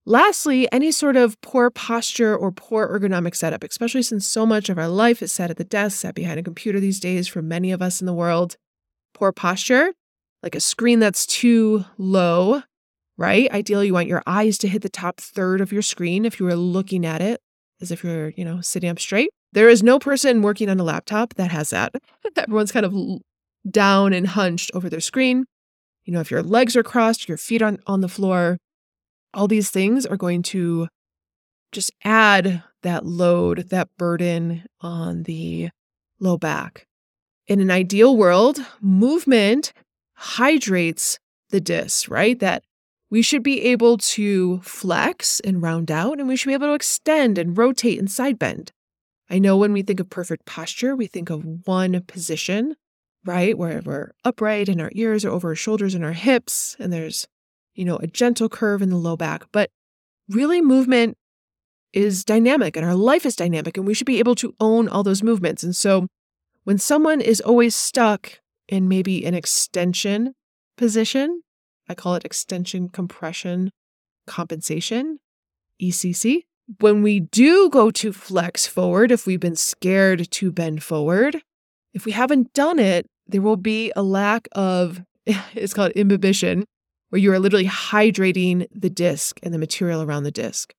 Lastly, 0.05 0.71
any 0.71 0.91
sort 0.91 1.15
of 1.15 1.39
poor 1.41 1.69
posture 1.69 2.35
or 2.35 2.51
poor 2.51 2.87
ergonomic 2.87 3.35
setup, 3.35 3.63
especially 3.63 4.01
since 4.01 4.25
so 4.25 4.47
much 4.47 4.67
of 4.67 4.79
our 4.79 4.87
life 4.87 5.21
is 5.21 5.31
sat 5.31 5.51
at 5.51 5.57
the 5.57 5.63
desk, 5.63 5.99
sat 5.99 6.15
behind 6.15 6.39
a 6.39 6.43
computer 6.43 6.79
these 6.79 6.99
days 6.99 7.27
for 7.27 7.41
many 7.43 7.71
of 7.71 7.83
us 7.83 8.01
in 8.01 8.07
the 8.07 8.13
world. 8.13 8.57
Poor 9.13 9.31
posture, 9.31 9.93
like 10.41 10.55
a 10.55 10.59
screen 10.59 10.99
that's 10.99 11.27
too 11.27 11.85
low, 11.99 12.63
right? 13.15 13.51
Ideally, 13.51 13.87
you 13.87 13.93
want 13.93 14.07
your 14.07 14.23
eyes 14.25 14.57
to 14.59 14.67
hit 14.67 14.81
the 14.81 14.89
top 14.89 15.19
third 15.19 15.61
of 15.61 15.71
your 15.71 15.83
screen 15.83 16.25
if 16.25 16.39
you 16.39 16.47
were 16.47 16.55
looking 16.55 17.05
at 17.05 17.21
it 17.21 17.39
as 17.79 17.91
if 17.91 18.03
you're, 18.03 18.29
you 18.29 18.45
know, 18.45 18.59
sitting 18.61 18.89
up 18.89 18.99
straight. 18.99 19.29
There 19.53 19.69
is 19.69 19.83
no 19.83 19.99
person 19.99 20.41
working 20.41 20.69
on 20.69 20.79
a 20.79 20.83
laptop 20.83 21.35
that 21.35 21.51
has 21.51 21.69
that. 21.71 21.93
Everyone's 22.37 22.71
kind 22.71 22.85
of 22.85 22.95
down 23.69 24.13
and 24.13 24.27
hunched 24.27 24.71
over 24.73 24.89
their 24.89 24.99
screen. 24.99 25.45
You 26.05 26.13
know, 26.13 26.21
if 26.21 26.31
your 26.31 26.41
legs 26.41 26.75
are 26.75 26.83
crossed, 26.83 27.27
your 27.27 27.37
feet 27.37 27.61
on, 27.61 27.77
on 27.85 28.01
the 28.01 28.07
floor, 28.07 28.57
all 29.33 29.47
these 29.47 29.69
things 29.69 30.05
are 30.05 30.17
going 30.17 30.43
to 30.43 30.87
just 31.71 31.91
add 32.03 32.63
that 32.83 33.05
load, 33.05 33.69
that 33.69 33.89
burden 33.97 34.65
on 34.81 35.23
the 35.23 35.69
low 36.19 36.37
back. 36.37 36.85
In 37.47 37.59
an 37.59 37.71
ideal 37.71 38.15
world, 38.15 38.59
movement 38.81 39.73
hydrates 40.13 41.19
the 41.49 41.61
disc, 41.61 42.09
right? 42.09 42.39
That 42.39 42.63
we 43.09 43.21
should 43.21 43.43
be 43.43 43.61
able 43.63 43.97
to 43.97 44.59
flex 44.61 45.39
and 45.41 45.61
round 45.61 45.91
out, 45.91 46.19
and 46.19 46.27
we 46.27 46.35
should 46.35 46.47
be 46.47 46.53
able 46.53 46.67
to 46.67 46.73
extend 46.73 47.37
and 47.37 47.57
rotate 47.57 47.99
and 47.99 48.09
side 48.09 48.39
bend. 48.39 48.71
I 49.29 49.39
know 49.39 49.57
when 49.57 49.73
we 49.73 49.81
think 49.81 49.99
of 49.99 50.09
perfect 50.09 50.45
posture, 50.45 50.95
we 50.95 51.07
think 51.07 51.29
of 51.29 51.67
one 51.67 52.01
position, 52.03 52.75
right? 53.25 53.57
Where 53.57 53.81
we're 53.83 54.11
upright 54.23 54.69
and 54.69 54.81
our 54.81 54.91
ears 54.93 55.25
are 55.25 55.31
over 55.31 55.49
our 55.49 55.55
shoulders 55.55 55.95
and 55.95 56.05
our 56.05 56.13
hips, 56.13 56.75
and 56.79 56.91
there's 56.91 57.27
you 57.75 57.85
know, 57.85 57.97
a 57.97 58.07
gentle 58.07 58.49
curve 58.49 58.81
in 58.81 58.89
the 58.89 58.97
low 58.97 59.15
back. 59.15 59.45
But 59.51 59.69
really, 60.29 60.61
movement 60.61 61.17
is 61.93 62.23
dynamic 62.23 62.77
and 62.77 62.85
our 62.85 62.95
life 62.95 63.25
is 63.25 63.35
dynamic, 63.35 63.77
and 63.77 63.85
we 63.85 63.93
should 63.93 64.07
be 64.07 64.19
able 64.19 64.35
to 64.35 64.55
own 64.59 64.87
all 64.87 65.03
those 65.03 65.23
movements. 65.23 65.63
And 65.63 65.75
so, 65.75 66.07
when 66.63 66.77
someone 66.77 67.21
is 67.21 67.41
always 67.41 67.75
stuck 67.75 68.39
in 68.67 68.87
maybe 68.87 69.25
an 69.25 69.33
extension 69.33 70.33
position, 70.77 71.41
I 71.89 71.95
call 71.95 72.15
it 72.15 72.25
extension 72.25 72.89
compression 72.89 73.71
compensation, 74.27 75.19
ECC. 75.81 76.43
When 76.79 77.01
we 77.01 77.19
do 77.19 77.69
go 77.69 77.91
to 77.91 78.13
flex 78.13 78.65
forward, 78.65 79.11
if 79.11 79.25
we've 79.25 79.39
been 79.39 79.55
scared 79.57 80.31
to 80.31 80.51
bend 80.51 80.83
forward, 80.83 81.41
if 81.93 82.05
we 82.05 82.13
haven't 82.13 82.53
done 82.53 82.79
it, 82.79 83.07
there 83.27 83.41
will 83.41 83.57
be 83.57 83.91
a 83.95 84.03
lack 84.03 84.47
of, 84.53 85.01
it's 85.25 85.73
called 85.73 85.91
imbibition, 85.91 86.65
where 87.11 87.19
you 87.19 87.31
are 87.33 87.39
literally 87.39 87.67
hydrating 87.67 88.65
the 88.73 88.89
disc 88.89 89.37
and 89.43 89.53
the 89.53 89.59
material 89.59 90.01
around 90.01 90.23
the 90.23 90.31
disc. 90.31 90.73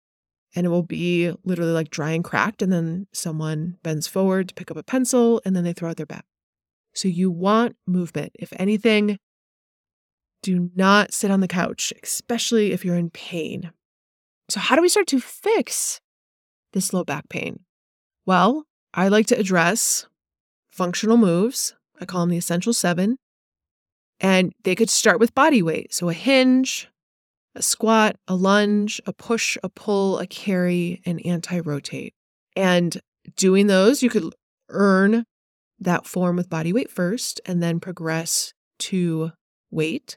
And 0.57 0.67
it 0.67 0.71
will 0.71 0.83
be 0.83 1.31
literally 1.45 1.73
like 1.73 1.91
dry 1.91 2.13
and 2.13 2.25
cracked. 2.25 2.63
And 2.63 2.73
then 2.73 3.07
someone 3.13 3.77
bends 3.83 4.07
forward 4.07 4.49
to 4.49 4.55
pick 4.55 4.71
up 4.71 4.79
a 4.79 4.83
pencil 4.83 5.43
and 5.45 5.55
then 5.55 5.63
they 5.63 5.75
throw 5.75 5.91
out 5.91 5.99
their 5.99 6.07
back. 6.07 6.25
So 6.95 7.09
you 7.09 7.31
want 7.31 7.77
movement. 7.87 8.33
If 8.39 8.51
anything, 8.59 9.19
do 10.43 10.71
not 10.75 11.13
sit 11.13 11.31
on 11.31 11.41
the 11.41 11.49
couch, 11.49 11.93
especially 12.03 12.73
if 12.73 12.83
you're 12.83 12.97
in 12.97 13.11
pain. 13.11 13.71
So, 14.49 14.59
how 14.59 14.75
do 14.75 14.83
we 14.83 14.89
start 14.89 15.07
to 15.09 15.21
fix 15.21 16.01
this 16.73 16.93
low 16.93 17.05
back 17.05 17.29
pain? 17.29 17.61
Well, 18.25 18.65
I 18.95 19.09
like 19.09 19.27
to 19.27 19.39
address 19.39 20.07
functional 20.71 21.19
moves. 21.19 21.75
I 22.01 22.07
call 22.07 22.23
them 22.23 22.31
the 22.31 22.39
essential 22.39 22.73
seven. 22.73 23.19
And 24.23 24.55
they 24.63 24.75
could 24.75 24.89
start 24.89 25.21
with 25.21 25.35
body 25.35 25.61
weight. 25.63 25.93
So 25.93 26.09
a 26.09 26.15
hinge, 26.15 26.89
a 27.55 27.63
squat, 27.63 28.17
a 28.27 28.35
lunge, 28.35 29.01
a 29.05 29.13
push, 29.13 29.59
a 29.63 29.69
pull, 29.69 30.19
a 30.19 30.27
carry, 30.27 31.03
an 31.05 31.19
anti 31.21 31.61
rotate. 31.61 32.15
And 32.57 32.99
doing 33.37 33.67
those, 33.67 34.03
you 34.03 34.09
could 34.09 34.33
earn 34.71 35.25
that 35.81 36.07
form 36.07 36.37
with 36.37 36.49
body 36.49 36.73
weight 36.73 36.91
first 36.91 37.41
and 37.45 37.63
then 37.63 37.81
progress 37.81 38.55
to 38.79 39.33
weight 39.71 40.17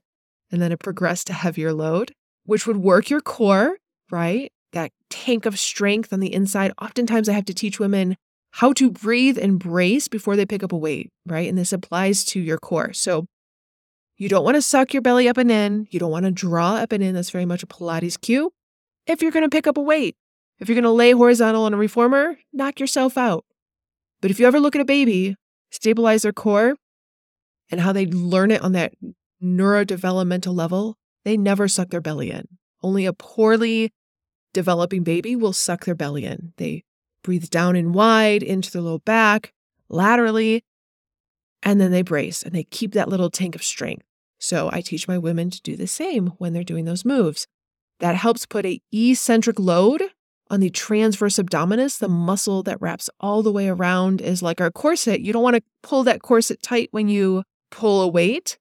and 0.52 0.62
then 0.62 0.72
it 0.72 0.80
progress 0.80 1.24
to 1.26 1.34
heavier 1.34 1.74
load, 1.74 2.14
which 2.46 2.68
would 2.68 2.78
work 2.78 3.10
your 3.10 3.22
core, 3.22 3.78
right? 4.12 4.52
That 4.74 4.92
tank 5.10 5.46
of 5.46 5.60
strength 5.60 6.14
on 6.14 6.20
the 6.20 6.34
inside. 6.34 6.72
Oftentimes, 6.82 7.28
I 7.28 7.34
have 7.34 7.46
to 7.46 7.54
teach 7.54 7.80
women 7.80 8.16
how 8.52 8.72
to 8.74 8.92
breathe 8.92 9.38
and 9.38 9.60
brace 9.60 10.08
before 10.08 10.36
they 10.36 10.46
pick 10.46 10.64
up 10.64 10.72
a 10.72 10.78
weight, 10.78 11.10
right? 11.26 11.50
And 11.50 11.58
this 11.58 11.74
applies 11.74 12.24
to 12.26 12.40
your 12.40 12.58
core. 12.58 12.94
So, 12.94 13.26
you 14.18 14.30
don't 14.30 14.44
want 14.44 14.56
to 14.56 14.62
suck 14.62 14.94
your 14.94 15.02
belly 15.02 15.28
up 15.28 15.38
and 15.38 15.52
in. 15.52 15.88
You 15.92 16.00
don't 16.00 16.12
want 16.12 16.26
to 16.26 16.32
draw 16.32 16.76
up 16.76 16.92
and 16.92 17.04
in. 17.04 17.16
That's 17.16 17.30
very 17.30 17.46
much 17.46 17.64
a 17.64 17.68
Pilates 17.68 18.20
cue. 18.20 18.52
If 19.06 19.22
you're 19.22 19.32
going 19.32 19.44
to 19.44 19.56
pick 19.56 19.68
up 19.68 19.78
a 19.78 19.82
weight, 19.82 20.16
if 20.60 20.70
you're 20.70 20.76
going 20.76 20.84
to 20.84 20.90
lay 20.90 21.12
horizontal 21.12 21.64
on 21.64 21.74
a 21.74 21.78
reformer, 21.78 22.38
knock 22.54 22.80
yourself 22.80 23.18
out. 23.18 23.46
But 24.22 24.32
if 24.32 24.40
you 24.40 24.48
ever 24.48 24.60
look 24.60 24.76
at 24.76 24.82
a 24.82 24.86
baby, 24.86 25.36
stabilize 25.70 26.22
their 26.22 26.34
core 26.34 26.76
and 27.70 27.82
how 27.82 27.92
they 27.92 28.06
learn 28.06 28.52
it 28.52 28.62
on 28.62 28.72
that 28.72 28.94
neurodevelopmental 29.44 30.56
level, 30.56 30.98
they 31.26 31.36
never 31.36 31.68
suck 31.68 31.90
their 31.90 32.02
belly 32.02 32.32
in. 32.32 32.48
Only 32.82 33.06
a 33.06 33.14
poorly 33.14 33.92
developing 34.54 35.04
baby 35.04 35.36
will 35.36 35.54
suck 35.54 35.86
their 35.86 35.96
belly 35.96 36.26
in. 36.26 36.54
They 36.58 36.84
breathe 37.22 37.50
down 37.50 37.76
and 37.76 37.94
wide 37.94 38.44
into 38.44 38.72
their 38.72 38.82
low 38.82 39.00
back, 39.00 39.52
laterally, 39.90 40.64
and 41.66 41.82
then 41.82 41.92
they 41.92 42.04
brace 42.04 42.44
and 42.44 42.54
they 42.54 42.64
keep 42.64 42.94
that 42.94 43.10
little 43.10 43.32
tank 43.32 43.56
of 43.56 43.64
strength. 43.64 44.06
So 44.40 44.70
I 44.72 44.82
teach 44.82 45.08
my 45.08 45.18
women 45.18 45.50
to 45.50 45.62
do 45.62 45.76
the 45.76 45.88
same 45.88 46.28
when 46.38 46.54
they're 46.54 46.64
doing 46.64 46.86
those 46.86 47.04
moves. 47.04 47.48
That 48.00 48.16
helps 48.16 48.46
put 48.46 48.66
a 48.66 48.80
eccentric 48.94 49.60
load 49.60 50.04
on 50.52 50.60
the 50.60 50.70
transverse 50.70 51.38
abdominis, 51.38 51.98
the 51.98 52.08
muscle 52.08 52.62
that 52.64 52.80
wraps 52.80 53.10
all 53.20 53.42
the 53.42 53.52
way 53.52 53.68
around 53.68 54.22
is 54.22 54.44
like 54.44 54.62
our 54.62 54.70
corset. 54.70 55.22
You 55.22 55.34
don't 55.34 55.42
want 55.42 55.56
to 55.56 55.64
pull 55.82 56.04
that 56.04 56.22
corset 56.22 56.62
tight 56.62 56.90
when 56.92 57.08
you 57.08 57.44
pull 57.72 58.04
a 58.04 58.08
weight. 58.08 58.60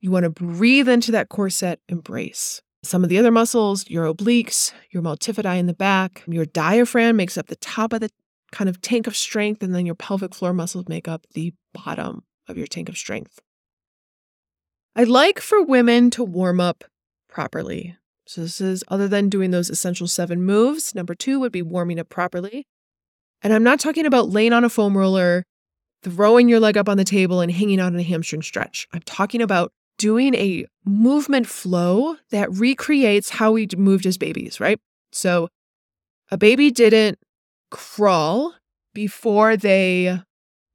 You 0.00 0.10
want 0.10 0.24
to 0.24 0.30
breathe 0.30 0.88
into 0.88 1.12
that 1.12 1.28
corset 1.28 1.80
and 1.88 2.02
brace. 2.02 2.62
Some 2.82 3.02
of 3.02 3.10
the 3.10 3.18
other 3.18 3.32
muscles, 3.32 3.90
your 3.90 4.12
obliques, 4.12 4.72
your 4.90 5.02
multifidi 5.02 5.58
in 5.58 5.66
the 5.66 5.74
back, 5.74 6.22
your 6.26 6.46
diaphragm 6.46 7.16
makes 7.16 7.36
up 7.36 7.48
the 7.48 7.56
top 7.56 7.92
of 7.92 8.00
the 8.00 8.10
kind 8.52 8.70
of 8.70 8.80
tank 8.80 9.06
of 9.06 9.16
strength, 9.16 9.62
and 9.62 9.74
then 9.74 9.84
your 9.84 9.96
pelvic 9.96 10.34
floor 10.34 10.54
muscles 10.54 10.88
make 10.88 11.08
up 11.08 11.26
the 11.34 11.52
bottom 11.74 12.22
of 12.48 12.56
your 12.56 12.66
tank 12.66 12.88
of 12.88 12.96
strength. 12.96 13.40
I'd 14.96 15.08
like 15.08 15.38
for 15.38 15.62
women 15.62 16.10
to 16.10 16.24
warm 16.24 16.60
up 16.60 16.84
properly. 17.28 17.96
So, 18.26 18.42
this 18.42 18.60
is 18.60 18.84
other 18.88 19.08
than 19.08 19.28
doing 19.28 19.52
those 19.52 19.70
essential 19.70 20.06
seven 20.06 20.42
moves, 20.42 20.94
number 20.94 21.14
two 21.14 21.40
would 21.40 21.52
be 21.52 21.62
warming 21.62 21.98
up 21.98 22.08
properly. 22.08 22.66
And 23.42 23.52
I'm 23.52 23.62
not 23.62 23.80
talking 23.80 24.06
about 24.06 24.28
laying 24.28 24.52
on 24.52 24.64
a 24.64 24.68
foam 24.68 24.98
roller, 24.98 25.44
throwing 26.02 26.48
your 26.48 26.60
leg 26.60 26.76
up 26.76 26.88
on 26.88 26.96
the 26.96 27.04
table, 27.04 27.40
and 27.40 27.50
hanging 27.52 27.80
out 27.80 27.92
in 27.92 27.98
a 27.98 28.02
hamstring 28.02 28.42
stretch. 28.42 28.86
I'm 28.92 29.02
talking 29.02 29.40
about 29.40 29.72
doing 29.98 30.34
a 30.34 30.66
movement 30.84 31.46
flow 31.46 32.16
that 32.30 32.52
recreates 32.52 33.30
how 33.30 33.52
we 33.52 33.68
moved 33.76 34.04
as 34.04 34.18
babies, 34.18 34.60
right? 34.60 34.78
So, 35.12 35.48
a 36.30 36.36
baby 36.36 36.70
didn't 36.70 37.18
crawl 37.70 38.54
before 38.94 39.56
they 39.56 40.20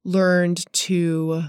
learned 0.04 0.64
to 0.72 1.44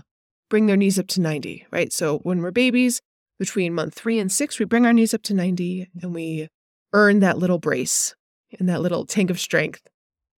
bring 0.49 0.65
their 0.67 0.77
knees 0.77 0.99
up 0.99 1.07
to 1.07 1.21
90, 1.21 1.65
right? 1.71 1.91
So 1.91 2.19
when 2.19 2.41
we're 2.41 2.51
babies, 2.51 3.01
between 3.39 3.73
month 3.73 3.93
three 3.93 4.19
and 4.19 4.31
six, 4.31 4.59
we 4.59 4.65
bring 4.65 4.85
our 4.85 4.93
knees 4.93 5.13
up 5.13 5.21
to 5.23 5.33
90 5.33 5.89
and 6.01 6.13
we 6.13 6.47
earn 6.93 7.19
that 7.19 7.37
little 7.37 7.59
brace 7.59 8.15
and 8.57 8.69
that 8.69 8.81
little 8.81 9.05
tank 9.05 9.29
of 9.29 9.39
strength 9.39 9.81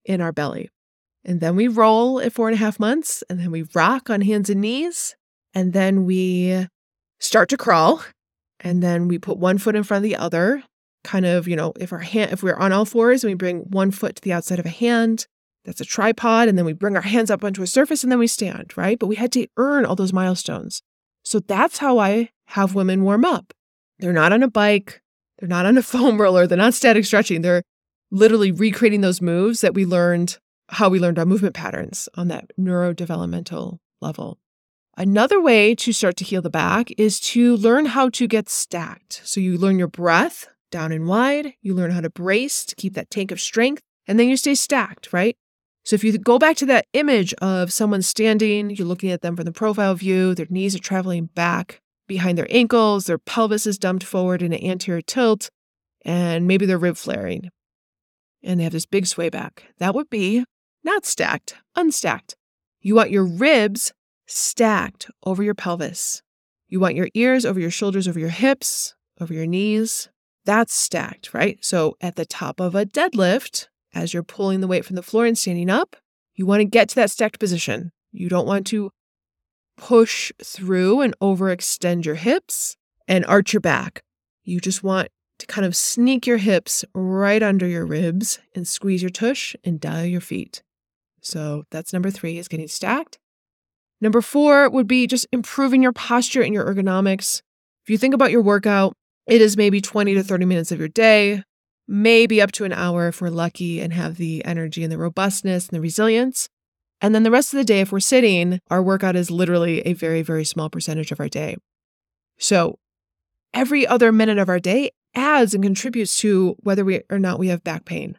in 0.06 0.22
our 0.22 0.32
belly. 0.32 0.70
And 1.24 1.42
then 1.42 1.56
we 1.56 1.68
roll 1.68 2.20
at 2.22 2.34
four 2.34 2.48
and 2.48 2.56
a 2.56 2.60
half 2.60 2.80
months, 2.80 3.24
and 3.30 3.40
then 3.40 3.52
we 3.52 3.66
rock 3.76 4.10
on 4.10 4.22
hands 4.22 4.50
and 4.50 4.62
knees, 4.62 5.16
and 5.54 5.74
then 5.74 6.06
we 6.06 6.68
start 7.20 7.50
to 7.50 7.58
crawl, 7.58 8.02
and 8.62 8.82
then 8.82 9.10
we 9.10 9.20
put 9.20 9.38
one 9.38 9.58
foot 9.58 9.76
in 9.76 9.84
front 9.84 10.06
of 10.06 10.10
the 10.10 10.16
other. 10.16 10.64
Kind 11.04 11.26
of, 11.26 11.48
you 11.48 11.56
know, 11.56 11.74
if 11.80 11.92
our 11.92 12.00
hand, 12.00 12.32
if 12.32 12.44
we're 12.44 12.56
on 12.56 12.72
all 12.72 12.86
fours 12.86 13.24
and 13.24 13.32
we 13.32 13.36
bring 13.36 13.60
one 13.70 13.92
foot 13.92 14.16
to 14.16 14.22
the 14.22 14.34
outside 14.34 14.60
of 14.60 14.66
a 14.66 14.70
hand, 14.70 15.28
that's 15.68 15.82
a 15.82 15.86
tripod. 15.86 16.48
And 16.48 16.58
then 16.58 16.66
we 16.66 16.74
bring 16.74 16.96
our 16.96 17.02
hands 17.02 17.30
up 17.30 17.44
onto 17.44 17.62
a 17.62 17.68
surface 17.68 18.02
and 18.02 18.12
then 18.12 18.20
we 18.20 18.26
stand, 18.26 18.76
right? 18.78 18.98
But 18.98 19.08
we 19.08 19.18
had 19.18 19.34
to 19.34 19.48
earn 19.58 19.86
all 19.86 19.96
those 19.96 20.14
milestones. 20.14 20.82
So 21.24 21.40
that's 21.40 21.80
how 21.80 22.00
I 22.00 22.30
have 22.48 22.74
women 22.74 23.04
warm 23.04 23.26
up. 23.26 23.54
They're 24.00 24.14
not 24.14 24.32
on 24.32 24.44
a 24.44 24.48
bike, 24.48 25.02
they're 25.38 25.50
not 25.50 25.66
on 25.66 25.78
a 25.78 25.84
foam 25.84 26.20
roller, 26.20 26.48
they're 26.48 26.58
not 26.58 26.74
static 26.74 27.06
stretching. 27.06 27.42
They're 27.42 27.64
literally 28.10 28.52
recreating 28.52 29.02
those 29.02 29.22
moves 29.22 29.60
that 29.60 29.74
we 29.74 29.86
learned, 29.86 30.38
how 30.70 30.88
we 30.88 31.00
learned 31.00 31.20
our 31.20 31.26
movement 31.26 31.54
patterns 31.54 32.08
on 32.16 32.30
that 32.30 32.52
neurodevelopmental 32.58 33.80
level. 34.02 34.40
Another 34.96 35.42
way 35.42 35.76
to 35.76 35.92
start 35.92 36.16
to 36.18 36.24
heal 36.24 36.42
the 36.42 36.50
back 36.50 36.92
is 36.98 37.20
to 37.20 37.58
learn 37.58 37.88
how 37.88 38.10
to 38.10 38.26
get 38.26 38.50
stacked. 38.50 39.22
So 39.26 39.42
you 39.42 39.58
learn 39.58 39.78
your 39.78 39.90
breath 39.90 40.48
down 40.72 40.94
and 40.94 41.08
wide, 41.08 41.54
you 41.62 41.74
learn 41.74 41.92
how 41.92 42.02
to 42.02 42.10
brace 42.10 42.66
to 42.66 42.76
keep 42.76 42.94
that 42.94 43.12
tank 43.12 43.32
of 43.32 43.42
strength, 43.42 43.84
and 44.08 44.18
then 44.18 44.30
you 44.30 44.38
stay 44.38 44.56
stacked, 44.56 45.12
right? 45.12 45.36
So 45.88 45.94
if 45.94 46.04
you 46.04 46.18
go 46.18 46.38
back 46.38 46.58
to 46.58 46.66
that 46.66 46.86
image 46.92 47.34
of 47.36 47.72
someone 47.72 48.02
standing, 48.02 48.72
you're 48.72 48.86
looking 48.86 49.10
at 49.10 49.22
them 49.22 49.38
from 49.38 49.46
the 49.46 49.54
profile 49.54 49.96
view, 49.96 50.36
their 50.36 50.46
knees 50.50 50.76
are 50.76 50.80
traveling 50.80 51.28
back 51.28 51.80
behind 52.10 52.38
their 52.38 52.50
ankles, 52.50 53.06
their 53.06 53.18
pelvis 53.18 53.66
is 53.66 53.78
dumped 53.78 54.04
forward 54.04 54.42
in 54.42 54.52
an 54.52 54.62
anterior 54.62 55.02
tilt, 55.02 55.50
and 56.04 56.46
maybe 56.46 56.66
they're 56.66 56.78
rib 56.78 56.98
flaring 56.98 57.52
and 58.44 58.60
they 58.60 58.66
have 58.66 58.74
this 58.74 58.86
big 58.86 59.08
sway 59.08 59.30
back. 59.30 59.64
That 59.78 59.96
would 59.96 60.10
be 60.10 60.44
not 60.84 61.06
stacked, 61.06 61.56
unstacked. 61.78 62.36
You 62.82 62.96
want 62.96 63.12
your 63.12 63.26
ribs 63.26 63.94
stacked 64.26 65.10
over 65.24 65.42
your 65.42 65.56
pelvis. 65.56 66.22
You 66.68 66.82
want 66.82 66.96
your 66.96 67.08
ears 67.14 67.46
over 67.46 67.62
your 67.62 67.72
shoulders, 67.72 68.10
over 68.10 68.20
your 68.20 68.28
hips, 68.28 68.94
over 69.22 69.34
your 69.34 69.48
knees. 69.48 70.10
That's 70.44 70.74
stacked, 70.74 71.34
right? 71.34 71.64
So 71.64 71.96
at 72.02 72.18
the 72.18 72.26
top 72.26 72.60
of 72.60 72.76
a 72.76 72.86
deadlift, 72.86 73.68
as 73.94 74.14
you're 74.14 74.24
pulling 74.24 74.62
the 74.62 74.68
weight 74.68 74.86
from 74.86 74.96
the 74.96 75.04
floor 75.04 75.26
and 75.26 75.38
standing 75.38 75.70
up, 75.70 75.96
you 76.36 76.46
want 76.46 76.62
to 76.62 76.66
get 76.66 76.90
to 76.90 76.96
that 76.96 77.12
stacked 77.12 77.40
position. 77.40 77.92
You 78.12 78.30
don't 78.30 78.48
want 78.48 78.68
to 78.68 78.92
push 79.78 80.32
through 80.44 81.02
and 81.02 81.18
overextend 81.20 82.06
your 82.06 82.16
hips 82.16 82.76
and 83.08 83.26
arch 83.26 83.54
your 83.54 83.62
back. 83.62 84.04
You 84.44 84.60
just 84.60 84.84
want 84.84 85.10
to 85.40 85.46
kind 85.46 85.66
of 85.66 85.76
sneak 85.76 86.26
your 86.26 86.38
hips 86.38 86.84
right 86.94 87.44
under 87.44 87.68
your 87.68 87.86
ribs 87.86 88.40
and 88.56 88.68
squeeze 88.68 89.02
your 89.02 89.10
tush 89.10 89.56
and 89.64 89.80
dial 89.80 90.06
your 90.06 90.22
feet. 90.22 90.64
So 91.22 91.64
that's 91.72 91.94
number 91.94 92.10
three 92.10 92.38
is 92.38 92.48
getting 92.48 92.68
stacked. 92.68 93.20
Number 94.00 94.22
four 94.22 94.70
would 94.70 94.88
be 94.88 95.08
just 95.08 95.28
improving 95.32 95.82
your 95.82 95.92
posture 95.92 96.42
and 96.42 96.54
your 96.54 96.66
ergonomics. 96.66 97.42
If 97.84 97.90
you 97.90 97.98
think 97.98 98.14
about 98.14 98.32
your 98.32 98.42
workout, 98.42 98.94
it 99.28 99.42
is 99.42 99.58
maybe 99.58 99.82
20 99.82 100.14
to 100.16 100.24
30 100.24 100.46
minutes 100.46 100.72
of 100.72 100.80
your 100.80 100.88
day, 100.88 101.44
maybe 101.88 102.42
up 102.42 102.52
to 102.54 102.66
an 102.66 102.74
hour 102.74 103.08
if 103.08 103.22
we're 103.22 103.30
lucky 103.30 103.80
and 103.80 103.94
have 103.94 104.18
the 104.18 104.44
energy 104.46 104.84
and 104.84 104.92
the 104.92 104.98
robustness 104.98 105.68
and 105.68 105.76
the 105.76 105.82
resilience. 105.82 106.50
And 107.00 107.14
then 107.14 107.24
the 107.24 107.32
rest 107.32 107.54
of 107.54 107.58
the 107.58 107.64
day, 107.64 107.80
if 107.82 107.92
we're 107.92 108.00
sitting, 108.00 108.60
our 108.70 108.82
workout 108.82 109.16
is 109.16 109.32
literally 109.32 109.82
a 109.82 109.94
very, 109.94 110.22
very 110.22 110.44
small 110.44 110.70
percentage 110.70 111.12
of 111.12 111.20
our 111.20 111.30
day. 111.30 111.56
So 112.40 112.80
every 113.54 113.86
other 113.86 114.12
minute 114.12 114.38
of 114.38 114.50
our 114.50 114.60
day 114.60 114.92
adds 115.16 115.54
and 115.54 115.64
contributes 115.64 116.18
to 116.20 116.56
whether 116.62 116.84
we 116.84 117.02
or 117.10 117.20
not 117.20 117.40
we 117.40 117.48
have 117.48 117.64
back 117.64 117.86
pain, 117.86 118.18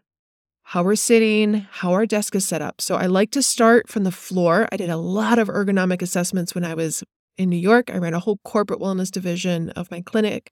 how 0.63 0.83
we're 0.83 0.97
sitting, 0.97 1.67
how 1.71 1.93
our 1.93 2.07
desk 2.07 2.35
is 2.35 2.47
set 2.47 2.63
up. 2.63 2.81
So 2.81 2.97
I 2.97 3.07
like 3.07 3.31
to 3.33 3.43
start 3.43 3.89
from 3.89 4.05
the 4.05 4.13
floor. 4.13 4.69
I 4.73 4.77
did 4.77 4.91
a 4.91 4.97
lot 4.97 5.39
of 5.39 5.49
ergonomic 5.49 6.01
assessments 6.01 6.55
when 6.55 6.65
I 6.65 6.75
was 6.75 7.03
in 7.37 7.51
New 7.51 7.57
York. 7.57 7.91
I 7.93 7.99
ran 7.99 8.15
a 8.15 8.21
whole 8.21 8.39
corporate 8.45 8.81
wellness 8.81 9.11
division 9.11 9.71
of 9.71 9.91
my 9.91 10.01
clinic 10.01 10.51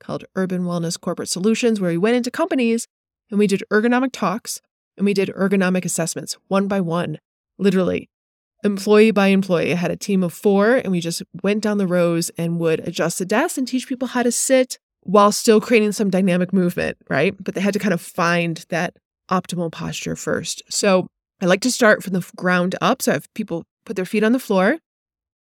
called 0.00 0.24
Urban 0.34 0.62
Wellness 0.62 1.00
Corporate 1.00 1.28
Solutions, 1.28 1.80
where 1.80 1.90
we 1.90 1.98
went 1.98 2.16
into 2.16 2.30
companies 2.30 2.86
and 3.30 3.38
we 3.38 3.46
did 3.46 3.62
ergonomic 3.70 4.10
talks 4.12 4.60
and 4.96 5.04
we 5.06 5.14
did 5.14 5.28
ergonomic 5.30 5.84
assessments 5.84 6.36
one 6.48 6.66
by 6.66 6.80
one, 6.80 7.18
literally 7.58 8.08
employee 8.64 9.10
by 9.10 9.28
employee. 9.28 9.72
I 9.72 9.76
had 9.76 9.90
a 9.90 9.96
team 9.96 10.22
of 10.22 10.32
four 10.32 10.76
and 10.76 10.90
we 10.90 11.00
just 11.00 11.22
went 11.42 11.62
down 11.62 11.78
the 11.78 11.86
rows 11.86 12.30
and 12.36 12.58
would 12.58 12.80
adjust 12.80 13.18
the 13.18 13.24
desk 13.24 13.56
and 13.56 13.66
teach 13.66 13.88
people 13.88 14.08
how 14.08 14.22
to 14.22 14.32
sit 14.32 14.78
while 15.02 15.32
still 15.32 15.60
creating 15.60 15.92
some 15.92 16.10
dynamic 16.10 16.52
movement, 16.52 16.98
right? 17.08 17.34
But 17.42 17.54
they 17.54 17.60
had 17.60 17.72
to 17.72 17.78
kind 17.78 17.94
of 17.94 18.00
find 18.00 18.64
that 18.68 18.96
optimal 19.30 19.72
posture 19.72 20.16
first. 20.16 20.62
So 20.68 21.06
I 21.40 21.46
like 21.46 21.60
to 21.62 21.70
start 21.70 22.02
from 22.02 22.12
the 22.12 22.28
ground 22.36 22.76
up. 22.80 23.02
So 23.02 23.12
I 23.12 23.14
have 23.14 23.32
people 23.34 23.64
put 23.86 23.96
their 23.96 24.04
feet 24.04 24.24
on 24.24 24.32
the 24.32 24.38
floor. 24.38 24.76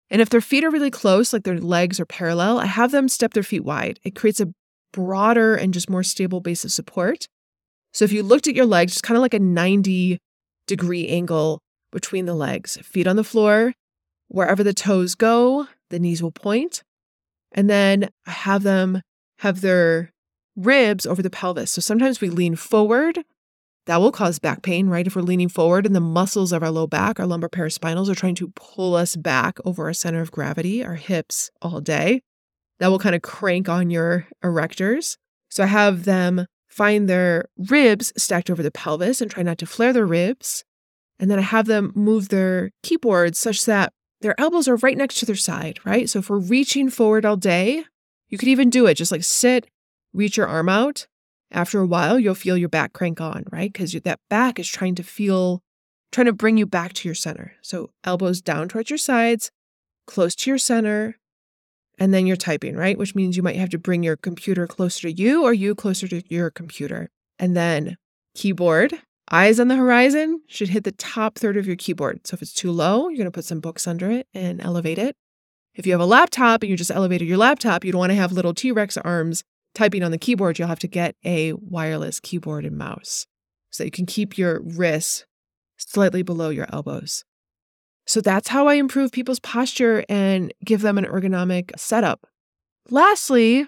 And 0.09 0.21
if 0.21 0.29
their 0.29 0.41
feet 0.41 0.63
are 0.63 0.69
really 0.69 0.91
close, 0.91 1.33
like 1.33 1.43
their 1.43 1.59
legs 1.59 1.99
are 1.99 2.05
parallel, 2.05 2.59
I 2.59 2.65
have 2.65 2.91
them 2.91 3.09
step 3.09 3.33
their 3.33 3.43
feet 3.43 3.63
wide. 3.63 3.99
It 4.03 4.15
creates 4.15 4.39
a 4.39 4.53
broader 4.93 5.55
and 5.55 5.73
just 5.73 5.89
more 5.89 6.03
stable 6.03 6.39
base 6.39 6.63
of 6.63 6.71
support. 6.71 7.27
So 7.93 8.05
if 8.05 8.11
you 8.11 8.23
looked 8.23 8.47
at 8.47 8.55
your 8.55 8.65
legs, 8.65 8.93
it's 8.93 9.01
kind 9.01 9.17
of 9.17 9.21
like 9.21 9.33
a 9.33 9.39
90 9.39 10.19
degree 10.67 11.07
angle 11.07 11.61
between 11.91 12.25
the 12.25 12.33
legs. 12.33 12.77
Feet 12.83 13.07
on 13.07 13.15
the 13.15 13.23
floor, 13.23 13.73
wherever 14.27 14.63
the 14.63 14.73
toes 14.73 15.15
go, 15.15 15.67
the 15.89 15.99
knees 15.99 16.21
will 16.21 16.31
point. 16.31 16.83
And 17.51 17.69
then 17.69 18.09
I 18.25 18.31
have 18.31 18.63
them 18.63 19.01
have 19.39 19.61
their 19.61 20.11
ribs 20.55 21.05
over 21.05 21.21
the 21.21 21.29
pelvis. 21.29 21.71
So 21.71 21.81
sometimes 21.81 22.21
we 22.21 22.29
lean 22.29 22.55
forward. 22.55 23.23
That 23.85 24.01
will 24.01 24.11
cause 24.11 24.39
back 24.39 24.63
pain, 24.63 24.87
right? 24.87 25.05
If 25.05 25.15
we're 25.15 25.21
leaning 25.21 25.49
forward 25.49 25.85
and 25.85 25.95
the 25.95 25.99
muscles 25.99 26.51
of 26.51 26.63
our 26.63 26.71
low 26.71 26.87
back, 26.87 27.19
our 27.19 27.27
lumbar 27.27 27.49
paraspinals 27.49 28.09
are 28.09 28.15
trying 28.15 28.35
to 28.35 28.51
pull 28.55 28.95
us 28.95 29.15
back 29.15 29.59
over 29.63 29.85
our 29.85 29.93
center 29.93 30.21
of 30.21 30.31
gravity, 30.31 30.83
our 30.83 30.95
hips 30.95 31.51
all 31.61 31.81
day. 31.81 32.21
That 32.79 32.87
will 32.87 32.99
kind 32.99 33.15
of 33.15 33.21
crank 33.21 33.69
on 33.69 33.89
your 33.89 34.27
erectors. 34.43 35.17
So 35.49 35.63
I 35.63 35.67
have 35.67 36.05
them 36.05 36.47
find 36.67 37.07
their 37.07 37.45
ribs 37.57 38.11
stacked 38.17 38.49
over 38.49 38.63
the 38.63 38.71
pelvis 38.71 39.21
and 39.21 39.29
try 39.29 39.43
not 39.43 39.59
to 39.59 39.65
flare 39.65 39.93
their 39.93 40.05
ribs. 40.05 40.65
And 41.19 41.31
then 41.31 41.39
I 41.39 41.43
have 41.43 41.67
them 41.67 41.93
move 41.95 42.29
their 42.29 42.71
keyboards 42.83 43.39
such 43.39 43.65
that 43.65 43.93
their 44.21 44.37
elbows 44.39 44.67
are 44.67 44.75
right 44.77 44.97
next 44.97 45.19
to 45.19 45.25
their 45.25 45.35
side, 45.35 45.79
right? 45.85 46.09
So 46.09 46.19
if 46.19 46.29
we're 46.29 46.39
reaching 46.39 46.89
forward 46.89 47.25
all 47.25 47.37
day, 47.37 47.85
you 48.29 48.37
could 48.37 48.49
even 48.49 48.69
do 48.69 48.87
it 48.87 48.95
just 48.95 49.11
like 49.11 49.23
sit, 49.23 49.67
reach 50.11 50.35
your 50.35 50.47
arm 50.47 50.67
out. 50.67 51.07
After 51.55 51.79
a 51.79 51.87
while, 51.87 52.19
you'll 52.19 52.35
feel 52.35 52.57
your 52.57 52.67
back 52.67 52.91
crank 52.91 53.21
on, 53.21 53.45
right? 53.49 53.71
Because 53.71 53.93
that 53.93 54.19
back 54.29 54.59
is 54.59 54.67
trying 54.67 54.93
to 54.95 55.03
feel, 55.03 55.63
trying 56.11 56.25
to 56.25 56.33
bring 56.33 56.57
you 56.57 56.65
back 56.65 56.91
to 56.93 57.07
your 57.07 57.15
center. 57.15 57.53
So 57.61 57.91
elbows 58.03 58.41
down 58.41 58.67
towards 58.67 58.89
your 58.89 58.97
sides, 58.97 59.51
close 60.05 60.35
to 60.35 60.51
your 60.51 60.57
center, 60.57 61.17
and 61.97 62.13
then 62.13 62.27
you're 62.27 62.35
typing, 62.35 62.75
right? 62.75 62.97
Which 62.97 63.15
means 63.15 63.37
you 63.37 63.43
might 63.43 63.55
have 63.55 63.69
to 63.69 63.77
bring 63.77 64.03
your 64.03 64.17
computer 64.17 64.67
closer 64.67 65.03
to 65.03 65.13
you 65.13 65.43
or 65.43 65.53
you 65.53 65.75
closer 65.75 66.09
to 66.09 66.21
your 66.27 66.51
computer. 66.51 67.09
And 67.39 67.55
then 67.55 67.95
keyboard, 68.35 68.93
eyes 69.31 69.57
on 69.57 69.69
the 69.69 69.77
horizon 69.77 70.41
should 70.47 70.67
hit 70.67 70.83
the 70.83 70.91
top 70.91 71.35
third 71.35 71.55
of 71.55 71.65
your 71.65 71.77
keyboard. 71.77 72.27
So 72.27 72.35
if 72.35 72.41
it's 72.41 72.53
too 72.53 72.71
low, 72.71 73.07
you're 73.07 73.17
going 73.17 73.25
to 73.25 73.31
put 73.31 73.45
some 73.45 73.61
books 73.61 73.87
under 73.87 74.11
it 74.11 74.27
and 74.33 74.61
elevate 74.61 74.97
it. 74.97 75.15
If 75.73 75.85
you 75.85 75.93
have 75.93 76.01
a 76.01 76.05
laptop 76.05 76.63
and 76.63 76.69
you 76.69 76.75
just 76.75 76.91
elevated 76.91 77.29
your 77.29 77.37
laptop, 77.37 77.85
you 77.85 77.93
don't 77.93 77.99
want 77.99 78.11
to 78.11 78.17
have 78.17 78.33
little 78.33 78.53
T 78.53 78.73
Rex 78.73 78.97
arms 78.97 79.45
typing 79.75 80.03
on 80.03 80.11
the 80.11 80.17
keyboard. 80.17 80.57
You'll 80.57 80.67
have 80.67 80.79
to 80.79 80.87
get 80.87 81.15
a 81.23 81.53
wireless 81.53 82.19
keyboard 82.19 82.65
and 82.65 82.77
mouse 82.77 83.27
so 83.69 83.83
you 83.83 83.91
can 83.91 84.05
keep 84.05 84.37
your 84.37 84.61
wrists 84.63 85.25
slightly 85.77 86.23
below 86.23 86.49
your 86.49 86.67
elbows. 86.71 87.23
So 88.07 88.21
that's 88.21 88.47
how 88.47 88.67
I 88.67 88.75
improve 88.75 89.11
people's 89.11 89.39
posture 89.39 90.05
and 90.07 90.53
give 90.63 90.81
them 90.81 90.97
an 90.97 91.05
ergonomic 91.05 91.77
setup. 91.77 92.27
Lastly, 92.89 93.67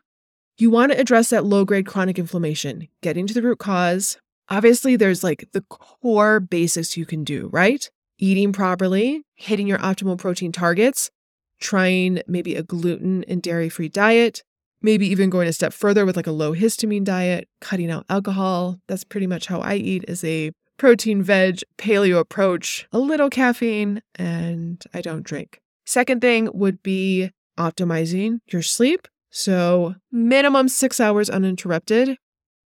you 0.58 0.70
want 0.70 0.92
to 0.92 1.00
address 1.00 1.30
that 1.30 1.46
low 1.46 1.66
grade 1.66 1.88
chronic 1.88 2.18
inflammation, 2.18 2.88
getting 3.02 3.28
to 3.28 3.34
the 3.34 3.42
root 3.42 3.60
cause. 3.60 4.18
Obviously, 4.50 4.96
there's 4.96 5.24
like 5.24 5.48
the 5.54 5.62
core 5.62 6.40
basics 6.40 6.96
you 6.96 7.06
can 7.06 7.24
do, 7.24 7.50
right? 7.52 7.90
Eating 8.20 8.54
properly, 8.54 9.24
hitting 9.36 9.68
your 9.68 9.80
optimal 9.80 10.18
protein 10.18 10.52
targets, 10.52 11.12
trying 11.60 12.22
maybe 12.28 12.56
a 12.56 12.64
gluten 12.64 13.24
and 13.28 13.42
dairy 13.42 13.70
free 13.70 13.90
diet, 13.90 14.44
maybe 14.82 15.08
even 15.08 15.30
going 15.30 15.48
a 15.48 15.54
step 15.54 15.74
further 15.74 16.06
with 16.06 16.16
like 16.16 16.28
a 16.28 16.32
low 16.32 16.54
histamine 16.54 17.04
diet, 17.04 17.48
cutting 17.62 17.92
out 17.92 18.06
alcohol. 18.10 18.80
That's 18.88 19.04
pretty 19.04 19.28
much 19.28 19.48
how 19.48 19.60
I 19.60 19.76
eat 19.76 20.06
is 20.08 20.24
a 20.24 20.52
protein 20.78 21.24
veg 21.24 21.62
paleo 21.78 22.20
approach, 22.20 22.88
a 22.92 23.00
little 23.00 23.30
caffeine, 23.30 24.02
and 24.16 24.84
I 24.94 25.02
don't 25.02 25.24
drink. 25.24 25.60
Second 25.86 26.22
thing 26.22 26.50
would 26.54 26.84
be 26.84 27.32
optimizing 27.58 28.40
your 28.52 28.62
sleep. 28.62 29.08
So, 29.30 29.96
minimum 30.12 30.70
six 30.70 31.00
hours 31.00 31.30
uninterrupted. 31.30 32.18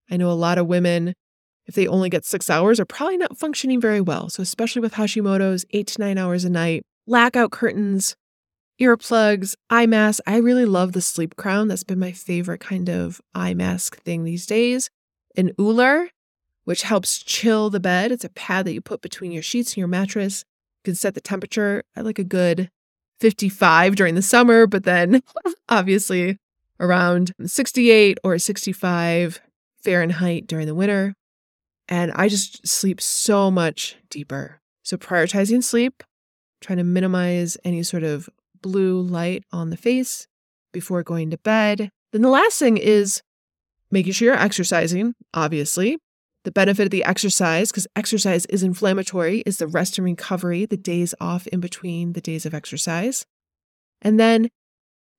I 0.10 0.18
know 0.18 0.30
a 0.30 0.34
lot 0.34 0.58
of 0.58 0.68
women, 0.68 1.14
if 1.66 1.76
they 1.76 1.88
only 1.88 2.10
get 2.10 2.26
six 2.26 2.50
hours, 2.50 2.80
are 2.80 2.86
probably 2.86 3.18
not 3.18 3.38
functioning 3.38 3.82
very 3.82 4.02
well. 4.02 4.30
So, 4.30 4.44
especially 4.44 4.82
with 4.82 4.94
Hashimoto's, 4.94 5.66
eight 5.72 5.88
to 5.88 6.02
nine 6.02 6.18
hours 6.18 6.44
a 6.44 6.50
night, 6.50 6.84
blackout 7.08 7.52
curtains, 7.52 8.16
earplugs, 8.82 9.56
eye 9.70 9.86
mask. 9.86 10.22
I 10.26 10.38
really 10.38 10.66
love 10.66 10.94
the 10.94 11.02
sleep 11.02 11.36
crown. 11.36 11.68
That's 11.68 11.84
been 11.84 12.00
my 12.00 12.12
favorite 12.12 12.60
kind 12.60 12.90
of 12.90 13.22
eye 13.36 13.54
mask 13.54 14.02
thing 14.02 14.24
these 14.24 14.46
days. 14.46 14.90
An 15.38 15.52
Ooler, 15.60 16.10
which 16.66 16.82
helps 16.82 17.20
chill 17.20 17.70
the 17.70 17.80
bed. 17.80 18.12
It's 18.12 18.26
a 18.26 18.30
pad 18.30 18.66
that 18.66 18.74
you 18.74 18.82
put 18.82 19.02
between 19.02 19.32
your 19.32 19.44
sheets 19.44 19.72
and 19.72 19.78
your 19.78 19.88
mattress. 19.88 20.44
You 20.80 20.92
can 20.92 20.96
set 20.96 21.14
the 21.14 21.22
temperature 21.22 21.84
at 21.96 22.06
like 22.06 22.20
a 22.20 22.24
good 22.24 22.70
55 23.20 23.96
during 23.96 24.16
the 24.16 24.22
summer, 24.22 24.66
but 24.66 24.84
then 24.84 25.22
obviously 25.70 26.40
around 26.80 27.34
68 27.46 28.18
or 28.24 28.40
65 28.40 29.42
Fahrenheit 29.84 30.48
during 30.48 30.66
the 30.66 30.76
winter. 30.76 31.14
And 31.88 32.12
I 32.14 32.28
just 32.28 32.68
sleep 32.68 33.00
so 33.00 33.52
much 33.52 33.98
deeper. 34.10 34.60
So, 34.84 34.98
prioritizing 34.98 35.64
sleep, 35.64 36.04
trying 36.62 36.78
to 36.78 36.84
minimize 36.84 37.58
any 37.64 37.84
sort 37.84 38.04
of 38.04 38.30
blue 38.62 39.02
light 39.02 39.44
on 39.52 39.70
the 39.70 39.78
face 39.78 40.28
before 40.72 41.04
going 41.04 41.30
to 41.32 41.38
bed. 41.38 41.90
Then 42.12 42.22
the 42.22 42.30
last 42.30 42.60
thing 42.60 42.78
is 42.78 43.22
making 43.90 44.14
sure 44.14 44.28
you're 44.28 44.36
exercising, 44.36 45.14
obviously. 45.34 45.98
The 46.44 46.52
benefit 46.52 46.86
of 46.86 46.92
the 46.92 47.04
exercise, 47.04 47.72
because 47.72 47.88
exercise 47.96 48.46
is 48.48 48.64
inflammatory, 48.64 49.44
is 49.46 49.58
the 49.58 49.68
rest 49.68 49.98
and 49.98 50.06
recovery, 50.06 50.66
the 50.66 50.78
days 50.78 51.14
off 51.22 51.46
in 51.48 51.60
between 51.60 52.14
the 52.14 52.22
days 52.22 52.46
of 52.48 52.54
exercise. 52.54 53.26
And 54.02 54.20
then 54.20 54.50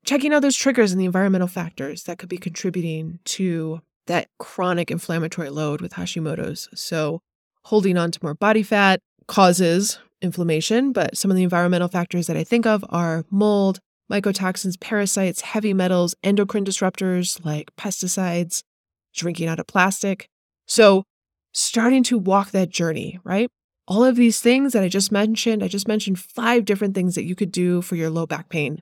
checking 0.05 0.33
out 0.33 0.42
those 0.42 0.57
triggers 0.57 0.90
and 0.90 1.00
the 1.00 1.05
environmental 1.05 1.46
factors 1.46 2.05
that 2.05 2.18
could 2.18 2.28
be 2.28 2.38
contributing 2.38 3.20
to 3.24 3.81
that 4.09 4.28
chronic 4.38 4.90
inflammatory 4.90 5.50
load 5.50 5.81
with 5.81 5.92
Hashimoto's. 5.92 6.68
So, 6.74 7.20
holding 7.66 7.96
on 7.96 8.11
to 8.11 8.18
more 8.20 8.35
body 8.35 8.64
fat 8.64 9.00
causes 9.28 10.00
inflammation, 10.22 10.92
but 10.92 11.16
some 11.16 11.30
of 11.30 11.37
the 11.37 11.42
environmental 11.42 11.88
factors 11.88 12.26
that 12.26 12.37
I 12.37 12.44
think 12.44 12.66
of 12.66 12.85
are 12.88 13.24
mold, 13.30 13.80
mycotoxins, 14.11 14.80
parasites, 14.80 15.40
heavy 15.40 15.74
metals, 15.74 16.14
endocrine 16.22 16.64
disruptors 16.64 17.44
like 17.44 17.74
pesticides, 17.76 18.62
drinking 19.14 19.48
out 19.48 19.58
of 19.58 19.66
plastic. 19.66 20.28
So, 20.66 21.04
starting 21.52 22.02
to 22.04 22.18
walk 22.18 22.50
that 22.50 22.70
journey, 22.70 23.18
right? 23.24 23.48
All 23.87 24.04
of 24.04 24.16
these 24.16 24.40
things 24.40 24.72
that 24.72 24.82
I 24.82 24.88
just 24.88 25.12
mentioned, 25.12 25.62
I 25.62 25.68
just 25.68 25.88
mentioned 25.88 26.18
five 26.18 26.64
different 26.64 26.94
things 26.94 27.14
that 27.14 27.24
you 27.24 27.35
could 27.35 27.52
do 27.52 27.82
for 27.82 27.96
your 27.96 28.11
low 28.11 28.26
back 28.26 28.48
pain. 28.48 28.80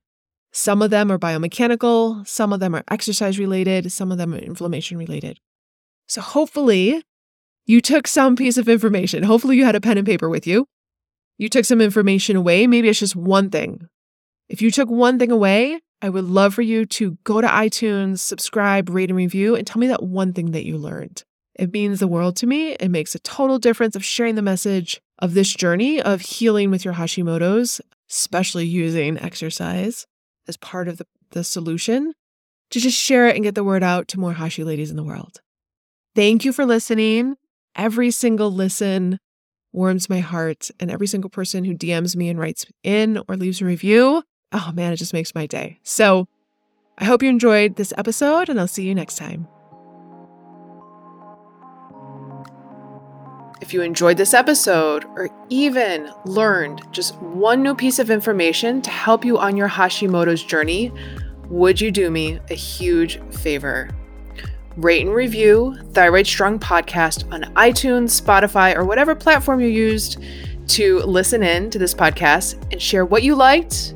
Some 0.53 0.83
of 0.83 0.91
them 0.91 1.11
are 1.11 1.19
biomechanical, 1.19 2.27
some 2.27 2.53
of 2.53 2.61
them 2.61 2.75
are 2.75 2.85
exercise 2.91 3.39
related, 3.39 3.91
some 3.93 4.13
of 4.13 4.19
them 4.19 4.35
are 4.35 4.39
inflammation 4.39 4.99
related. 4.99 5.39
So, 6.07 6.21
hopefully, 6.21 7.03
you 7.67 7.81
took 7.81 8.07
some 8.07 8.37
piece 8.37 8.57
of 8.57 8.69
information. 8.69 9.23
Hopefully, 9.23 9.57
you 9.57 9.65
had 9.65 9.77
a 9.77 9.81
pen 9.81 9.99
and 9.99 10.07
paper 10.07 10.29
with 10.29 10.47
you. 10.47 10.67
You 11.41 11.49
took 11.49 11.65
some 11.65 11.81
information 11.81 12.37
away. 12.37 12.67
Maybe 12.67 12.91
it's 12.91 12.99
just 12.99 13.17
one 13.17 13.49
thing. 13.49 13.89
If 14.51 14.61
you 14.61 14.71
took 14.71 14.91
one 14.91 15.19
thing 15.19 15.31
away, 15.31 15.81
I 16.03 16.11
would 16.11 16.27
love 16.27 16.53
for 16.53 16.61
you 16.61 16.85
to 16.85 17.17
go 17.25 17.41
to 17.41 17.47
iTunes, 17.47 18.19
subscribe, 18.19 18.91
rate, 18.91 19.09
and 19.09 19.17
review, 19.17 19.57
and 19.57 19.67
tell 19.67 19.81
me 19.81 19.87
that 19.87 20.03
one 20.03 20.35
thing 20.35 20.51
that 20.51 20.67
you 20.67 20.77
learned. 20.77 21.25
It 21.55 21.73
means 21.73 21.99
the 21.99 22.09
world 22.09 22.37
to 22.37 22.47
me. 22.47 22.73
It 22.73 22.91
makes 22.91 23.15
a 23.15 23.21
total 23.21 23.59
difference 23.59 23.97
of 23.97 24.05
sharing 24.05 24.35
the 24.35 24.43
message 24.43 25.01
of 25.19 25.33
this 25.33 25.51
journey 25.55 25.99
of 25.99 26.21
healing 26.21 26.71
with 26.71 26.85
your 26.85 26.93
Hashimoto's, 26.93 27.81
especially 28.11 28.67
using 28.67 29.19
exercise 29.19 30.07
as 30.47 30.59
part 30.59 30.89
of 30.89 30.99
the, 30.99 31.07
the 31.31 31.43
solution, 31.43 32.13
to 32.69 32.81
just 32.81 32.99
share 32.99 33.29
it 33.29 33.35
and 33.35 33.45
get 33.45 33.55
the 33.55 33.65
word 33.65 33.83
out 33.83 34.09
to 34.09 34.21
more 34.21 34.35
Hashi 34.35 34.63
ladies 34.63 34.91
in 34.91 34.97
the 34.97 35.05
world. 35.05 35.41
Thank 36.15 36.45
you 36.45 36.53
for 36.53 36.67
listening. 36.67 37.37
Every 37.75 38.11
single 38.11 38.53
listen 38.53 39.19
warms 39.73 40.11
my 40.11 40.21
heart, 40.21 40.71
and 40.81 40.91
every 40.91 41.07
single 41.07 41.31
person 41.31 41.65
who 41.65 41.75
DMs 41.75 42.17
me 42.17 42.29
and 42.29 42.39
writes 42.39 42.67
in 42.83 43.23
or 43.29 43.37
leaves 43.37 43.61
a 43.61 43.65
review, 43.65 44.23
oh 44.53 44.73
man, 44.75 44.93
it 44.93 44.97
just 44.97 45.13
makes 45.13 45.35
my 45.35 45.47
day. 45.47 45.79
So 45.83 46.27
I 46.99 47.05
hope 47.05 47.23
you 47.23 47.29
enjoyed 47.29 47.77
this 47.77 47.95
episode, 47.97 48.49
and 48.49 48.61
I'll 48.61 48.69
see 48.69 48.87
you 48.87 48.95
next 48.95 49.17
time. 49.17 49.49
If 53.61 53.75
you 53.75 53.83
enjoyed 53.83 54.17
this 54.17 54.35
episode 54.35 55.05
or 55.05 55.29
even 55.51 56.11
learned 56.25 56.83
just 56.93 57.15
one 57.21 57.63
new 57.63 57.75
piece 57.75 57.99
of 57.99 58.11
information 58.11 58.83
to 58.83 58.91
help 58.91 59.25
you 59.25 59.39
on 59.39 59.57
your 59.57 59.69
Hashimoto's 59.69 60.43
journey, 60.43 60.91
would 61.49 61.81
you 61.81 61.91
do 61.91 62.11
me 62.11 62.41
a 62.51 62.55
huge 62.55 63.21
favor? 63.33 63.91
Rate 64.77 65.05
and 65.05 65.15
review 65.15 65.77
Thyroid 65.93 66.27
Strong 66.27 66.61
Podcast 66.61 67.31
on 67.33 67.43
iTunes, 67.55 68.21
Spotify, 68.21 68.77
or 68.77 68.85
whatever 68.85 69.15
platform 69.15 69.61
you 69.61 69.69
used 69.69 70.23
to 70.69 71.01
listen 71.01 71.43
in 71.43 71.71
to 71.71 71.79
this 71.79 71.93
podcast 71.93 72.55
and 72.71 72.81
share 72.81 73.05
what 73.05 73.25
you 73.25 73.35
liked. 73.35 73.95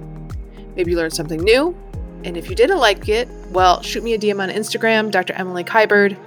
Maybe 0.74 0.90
you 0.90 0.96
learned 0.96 1.12
something 1.12 1.40
new. 1.40 1.76
And 2.24 2.36
if 2.36 2.50
you 2.50 2.56
didn't 2.56 2.78
like 2.78 3.08
it, 3.08 3.28
well, 3.50 3.82
shoot 3.82 4.02
me 4.02 4.14
a 4.14 4.18
DM 4.18 4.42
on 4.42 4.48
Instagram, 4.48 5.10
Dr. 5.10 5.34
Emily 5.34 5.62
Kiberd. 5.62 6.18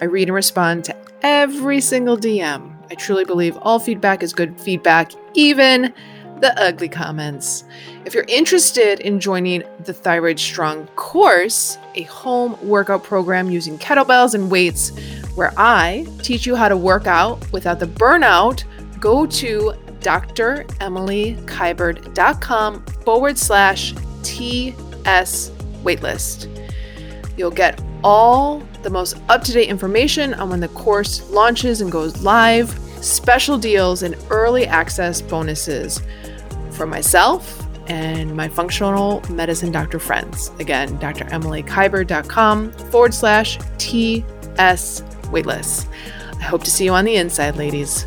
I 0.00 0.06
read 0.06 0.28
and 0.28 0.34
respond 0.34 0.84
to 0.86 0.96
every 1.22 1.80
single 1.80 2.16
DM. 2.16 2.76
I 2.90 2.94
truly 2.94 3.24
believe 3.24 3.56
all 3.58 3.78
feedback 3.78 4.22
is 4.22 4.32
good 4.32 4.60
feedback, 4.60 5.12
even 5.34 5.94
the 6.40 6.58
ugly 6.60 6.88
comments. 6.88 7.64
If 8.04 8.14
you're 8.14 8.26
interested 8.28 9.00
in 9.00 9.18
joining 9.20 9.64
the 9.84 9.92
Thyroid 9.92 10.38
Strong 10.38 10.86
course, 10.88 11.78
a 11.94 12.02
home 12.02 12.56
workout 12.66 13.02
program 13.02 13.50
using 13.50 13.78
kettlebells 13.78 14.34
and 14.34 14.50
weights, 14.50 14.90
where 15.34 15.52
I 15.56 16.06
teach 16.22 16.46
you 16.46 16.56
how 16.56 16.68
to 16.68 16.76
work 16.76 17.06
out 17.06 17.50
without 17.52 17.78
the 17.78 17.86
burnout, 17.86 18.64
go 19.00 19.26
to 19.26 19.72
dremilykiberd.com 20.00 22.84
forward 23.04 23.38
slash 23.38 23.94
TS 24.22 25.50
waitlist. 25.82 26.52
You'll 27.36 27.50
get 27.50 27.82
all 28.04 28.60
the 28.82 28.90
most 28.90 29.16
up 29.28 29.42
to 29.44 29.52
date 29.52 29.68
information 29.68 30.34
on 30.34 30.50
when 30.50 30.60
the 30.60 30.68
course 30.68 31.28
launches 31.30 31.80
and 31.80 31.90
goes 31.90 32.22
live, 32.22 32.70
special 33.00 33.58
deals, 33.58 34.02
and 34.02 34.16
early 34.30 34.66
access 34.66 35.20
bonuses 35.20 36.00
for 36.76 36.86
myself 36.86 37.66
and 37.88 38.36
my 38.36 38.48
functional 38.48 39.22
medicine 39.30 39.72
doctor 39.72 39.98
friends. 39.98 40.50
Again, 40.58 40.98
dremilykiberd.com 40.98 42.72
forward 42.72 43.14
slash 43.14 43.58
TS 43.78 45.02
waitlist. 45.30 45.86
I 46.38 46.42
hope 46.42 46.64
to 46.64 46.70
see 46.70 46.84
you 46.84 46.92
on 46.92 47.04
the 47.04 47.16
inside, 47.16 47.56
ladies. 47.56 48.06